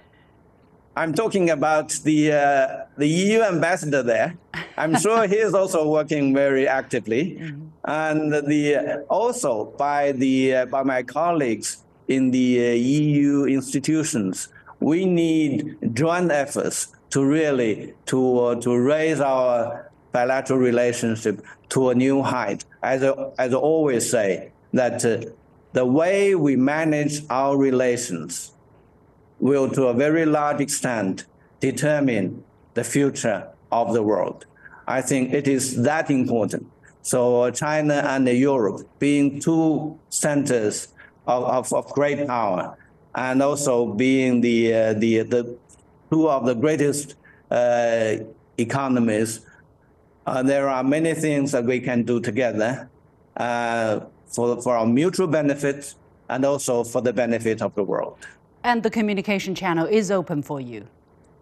I'm 0.96 1.14
talking 1.14 1.50
about 1.50 1.90
the, 2.08 2.32
uh, 2.32 2.86
the 2.98 3.08
EU 3.08 3.42
ambassador 3.42 4.02
there. 4.02 4.38
I'm 4.78 4.96
sure 5.04 5.28
he 5.28 5.36
is 5.36 5.54
also 5.54 5.90
working 5.90 6.34
very 6.34 6.66
actively. 6.68 7.24
Mm-hmm. 7.36 7.68
And 7.84 8.32
the, 8.32 9.06
also 9.10 9.52
by, 9.78 10.14
the, 10.14 10.56
uh, 10.56 10.66
by 10.68 10.84
my 10.84 11.04
colleagues 11.04 11.84
in 12.08 12.32
the 12.32 12.70
uh, 12.70 12.74
EU 12.74 13.46
institutions 13.46 14.48
we 14.84 15.06
need 15.06 15.78
joint 15.94 16.30
efforts 16.30 16.94
to 17.10 17.24
really 17.24 17.94
to 18.06 18.40
uh, 18.40 18.56
to 18.56 18.78
raise 18.78 19.22
our 19.22 19.90
bilateral 20.14 20.60
relationship 20.60 21.44
to 21.70 21.90
a 21.90 21.96
new 21.96 22.22
height. 22.22 22.64
As 22.82 23.04
I, 23.04 23.14
as 23.38 23.54
I 23.54 23.58
always 23.58 24.10
say, 24.10 24.52
that 24.72 25.04
uh, 25.04 25.30
the 25.74 25.86
way 25.86 26.36
we 26.36 26.56
manage 26.56 27.22
our 27.30 27.58
relations 27.58 28.52
will, 29.40 29.70
to 29.72 29.88
a 29.88 29.94
very 29.94 30.26
large 30.26 30.62
extent, 30.62 31.26
determine 31.60 32.44
the 32.76 32.84
future 32.84 33.48
of 33.72 33.94
the 33.94 34.04
world. 34.04 34.46
I 34.88 35.02
think 35.02 35.34
it 35.34 35.48
is 35.48 35.82
that 35.84 36.10
important. 36.10 36.68
So 37.02 37.44
uh, 37.44 37.52
China 37.52 37.96
and 37.96 38.28
Europe 38.28 38.88
being 39.00 39.40
two 39.40 40.00
centers 40.10 40.90
of, 41.28 41.44
of, 41.44 41.74
of 41.74 41.92
great 41.92 42.28
power 42.28 42.78
and 43.16 43.42
also 43.42 43.94
being 43.94 44.42
the 44.42 44.74
uh, 44.74 44.94
the 44.94 45.24
the 45.24 45.58
two 46.10 46.30
of 46.30 46.46
the 46.46 46.56
greatest 46.56 47.16
uh, 47.52 48.16
economies. 48.58 49.42
Uh, 50.26 50.42
there 50.44 50.70
are 50.70 50.84
many 50.84 51.14
things 51.14 51.52
that 51.52 51.66
we 51.66 51.80
can 51.80 52.04
do 52.04 52.20
together 52.20 52.90
uh, 53.38 54.00
for 54.28 54.62
for 54.62 54.76
our 54.78 54.86
mutual 54.86 55.28
benefit 55.28 55.96
and 56.30 56.46
also 56.46 56.84
for 56.84 57.02
the 57.02 57.14
benefit 57.14 57.62
of 57.62 57.76
the 57.76 57.84
world. 57.84 58.18
And 58.64 58.82
the 58.82 58.90
communication 58.90 59.56
channel 59.56 59.86
is 59.86 60.10
open 60.10 60.42
for 60.42 60.62
you. 60.62 60.88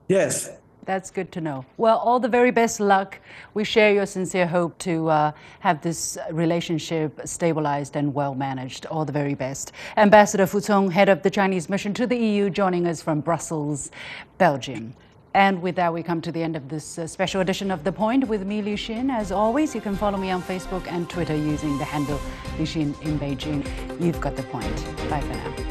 Yes, 0.08 0.50
that's 0.86 1.12
good 1.12 1.32
to 1.34 1.42
know. 1.42 1.66
Well, 1.78 1.98
all 1.98 2.20
the 2.20 2.28
very 2.28 2.52
best 2.52 2.80
luck. 2.80 3.20
We 3.54 3.64
share 3.64 3.94
your 3.94 4.06
sincere 4.06 4.48
hope 4.48 4.78
to 4.80 5.10
uh, 5.10 5.32
have 5.60 5.82
this 5.82 6.18
relationship 6.32 7.22
stabilized 7.26 7.96
and 7.96 8.14
well 8.14 8.34
managed. 8.34 8.88
All 8.88 9.06
the 9.06 9.12
very 9.12 9.36
best. 9.36 9.74
Ambassador 9.98 10.48
Fu 10.48 10.60
Cong, 10.60 10.90
head 10.90 11.10
of 11.10 11.22
the 11.22 11.30
Chinese 11.30 11.70
mission 11.70 11.94
to 11.94 12.08
the 12.08 12.18
EU, 12.18 12.50
joining 12.50 12.88
us 12.88 13.02
from 13.02 13.22
Brussels, 13.22 13.92
Belgium. 14.38 14.96
And 15.34 15.62
with 15.62 15.76
that, 15.76 15.94
we 15.94 16.04
come 16.04 16.22
to 16.22 16.32
the 16.32 16.44
end 16.44 16.56
of 16.56 16.68
this 16.68 17.00
uh, 17.00 17.08
special 17.08 17.42
edition 17.42 17.72
of 17.72 17.84
The 17.84 17.92
Point 17.92 18.28
with 18.28 18.46
me, 18.46 18.62
Liu 18.62 18.76
Xin. 18.76 19.10
As 19.10 19.32
always, 19.32 19.74
you 19.74 19.82
can 19.82 19.96
follow 19.96 20.18
me 20.18 20.30
on 20.30 20.42
Facebook 20.42 20.86
and 20.88 21.10
Twitter 21.10 21.36
using 21.36 21.78
the 21.78 21.86
handle 21.86 22.20
Liu 22.58 22.68
Xin 22.68 23.02
in 23.02 23.18
Beijing. 23.18 23.66
You've 24.02 24.20
got 24.20 24.36
the 24.36 24.44
point. 24.44 24.76
Bye 25.10 25.22
for 25.22 25.28
now. 25.28 25.71